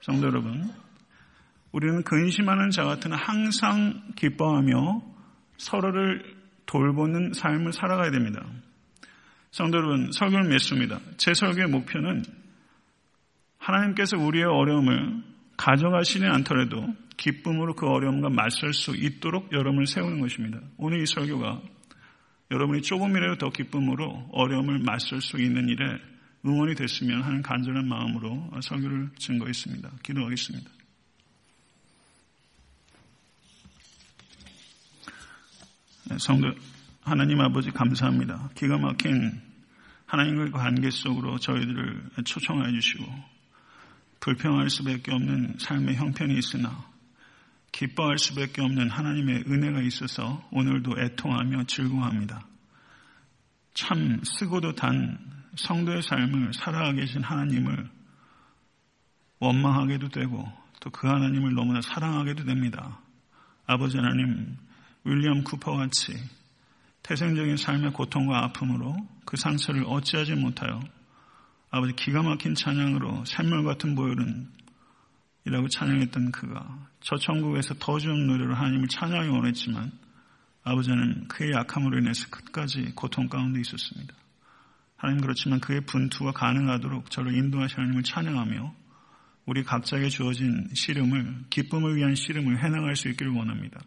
성도 0.02 0.28
여러분, 0.28 0.74
우리는 1.72 2.04
근심하는 2.04 2.70
자 2.70 2.84
같으나 2.84 3.16
항상 3.16 4.14
기뻐하며 4.16 5.02
서로를 5.58 6.36
돌보는 6.66 7.34
삶을 7.34 7.74
살아가야 7.74 8.12
됩니다. 8.12 8.46
성도 9.52 9.78
여러분, 9.78 10.12
설교를 10.12 10.50
맺습니다. 10.50 11.00
제 11.18 11.34
설교의 11.34 11.68
목표는 11.68 12.24
하나님께서 13.58 14.18
우리의 14.18 14.46
어려움을 14.46 15.24
가져가시지 15.58 16.26
않더라도 16.26 16.88
기쁨으로 17.18 17.74
그 17.74 17.88
어려움과 17.88 18.30
맞설 18.30 18.74
수 18.74 18.96
있도록 18.96 19.52
여러분을 19.52 19.88
세우는 19.88 20.22
것입니다. 20.22 20.60
오늘 20.78 21.02
이 21.02 21.06
설교가 21.06 21.62
여러분이 22.52 22.82
조금이라도 22.82 23.38
더 23.38 23.50
기쁨으로 23.50 24.30
어려움을 24.32 24.80
맞설 24.80 25.22
수 25.22 25.42
있는 25.42 25.68
일에 25.68 25.84
응원이 26.46 26.76
됐으면 26.76 27.24
하는 27.24 27.42
간절한 27.42 27.88
마음으로 27.88 28.52
설교를 28.62 29.10
증거했습니다. 29.18 29.90
기도하겠습니다. 30.04 30.77
성도 36.20 36.52
하나님 37.02 37.40
아버지 37.42 37.72
감사합니다. 37.72 38.50
기가 38.56 38.78
막힌 38.78 39.42
하나님과의 40.06 40.52
관계 40.52 40.90
속으로 40.90 41.38
저희들을 41.38 42.10
초청해 42.26 42.72
주시고 42.72 43.06
불평할 44.20 44.70
수밖에 44.70 45.14
없는 45.14 45.56
삶의 45.60 45.96
형편이 45.96 46.38
있으나 46.38 46.86
기뻐할 47.72 48.18
수밖에 48.18 48.62
없는 48.62 48.90
하나님의 48.90 49.44
은혜가 49.48 49.82
있어서 49.82 50.48
오늘도 50.52 51.00
애통하며 51.00 51.66
즐거워합니다. 51.66 52.46
참 53.74 54.22
쓰고도 54.24 54.74
단 54.74 55.20
성도의 55.56 56.02
삶을 56.02 56.54
살아가 56.54 56.94
계신 56.94 57.24
하나님을 57.24 57.90
원망하게도 59.40 60.10
되고 60.10 60.52
또 60.80 60.90
그 60.92 61.08
하나님을 61.08 61.54
너무나 61.54 61.82
사랑하게도 61.82 62.46
됩니다. 62.46 63.00
아버지 63.66 63.98
하나님, 63.98 64.58
윌리엄 65.08 65.46
쿠퍼 65.46 65.78
같이 65.78 66.14
태생적인 67.04 67.56
삶의 67.56 67.94
고통과 67.94 68.44
아픔으로 68.44 68.98
그 69.26 69.38
상처를 69.38 69.86
어찌하지 69.88 70.36
못하여 70.36 70.82
아버지 71.70 71.94
기가 71.96 72.22
막힌 72.22 72.56
찬양으로 72.56 73.24
샘물 73.24 73.64
같은 73.64 73.96
보혈은 73.96 74.50
이라고 75.46 75.70
찬양했던 75.70 76.34
그가 76.34 76.90
저 77.00 77.16
천국에서 77.16 77.76
더 77.80 77.98
좋은 78.00 78.28
노래로 78.28 78.54
하나님을 78.54 78.90
찬양하기 78.90 79.30
원했지만 79.30 79.94
아버지는 80.64 81.30
그의 81.30 81.54
약함으로 81.54 82.00
인해서 82.00 82.28
끝까지 82.30 82.92
고통 82.94 83.30
가운데 83.30 83.62
있었습니다. 83.62 84.14
하나님 84.98 85.22
그렇지만 85.22 85.62
그의 85.62 85.82
분투가 85.86 86.34
가능하도록 86.34 87.10
저를 87.10 87.34
인도하시 87.34 87.76
하나님을 87.76 88.04
찬양하며 88.04 88.76
우리 89.46 89.64
각자에게 89.64 90.10
주어진 90.10 90.68
씨름을 90.74 91.46
기쁨을 91.50 91.96
위한 91.96 92.16
씨름을 92.16 92.62
해나갈 92.62 92.98
수 92.98 93.08
있기를 93.08 93.32
원합니다. 93.32 93.80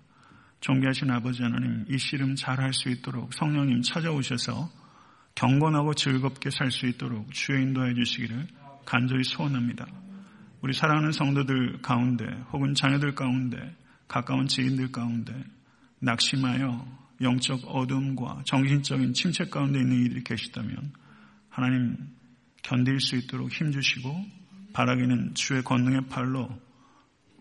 존귀하신 0.60 1.10
아버지 1.10 1.42
하나님 1.42 1.84
이 1.88 1.98
씨름 1.98 2.36
잘 2.36 2.60
할 2.60 2.72
수 2.72 2.88
있도록 2.90 3.32
성령님 3.32 3.82
찾아오셔서 3.82 4.70
경건하고 5.34 5.94
즐겁게 5.94 6.50
살 6.50 6.70
수 6.70 6.86
있도록 6.86 7.32
주의 7.32 7.62
인도해 7.62 7.94
주시기를 7.94 8.46
간절히 8.84 9.24
소원합니다. 9.24 9.86
우리 10.60 10.74
사랑하는 10.74 11.12
성도들 11.12 11.80
가운데 11.80 12.24
혹은 12.52 12.74
자녀들 12.74 13.14
가운데 13.14 13.74
가까운 14.06 14.46
지인들 14.46 14.92
가운데 14.92 15.32
낙심하여 16.00 16.86
영적 17.22 17.60
어둠과 17.66 18.42
정신적인 18.44 19.14
침체 19.14 19.44
가운데 19.44 19.78
있는 19.78 20.04
이들이 20.04 20.24
계시다면 20.24 20.92
하나님 21.48 21.96
견딜 22.62 23.00
수 23.00 23.16
있도록 23.16 23.50
힘주시고 23.52 24.26
바라기는 24.74 25.34
주의 25.34 25.62
권능의 25.62 26.08
팔로 26.08 26.48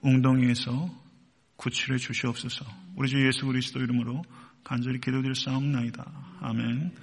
웅덩이에서 0.01 0.98
구출해 1.59 1.97
주시옵소서. 1.97 2.65
우리 2.95 3.09
주 3.09 3.25
예수 3.27 3.45
그리스도 3.45 3.79
이름으로 3.81 4.23
간절히 4.63 4.99
기도드릴 5.01 5.35
싸움나이다. 5.35 6.39
아멘. 6.39 6.95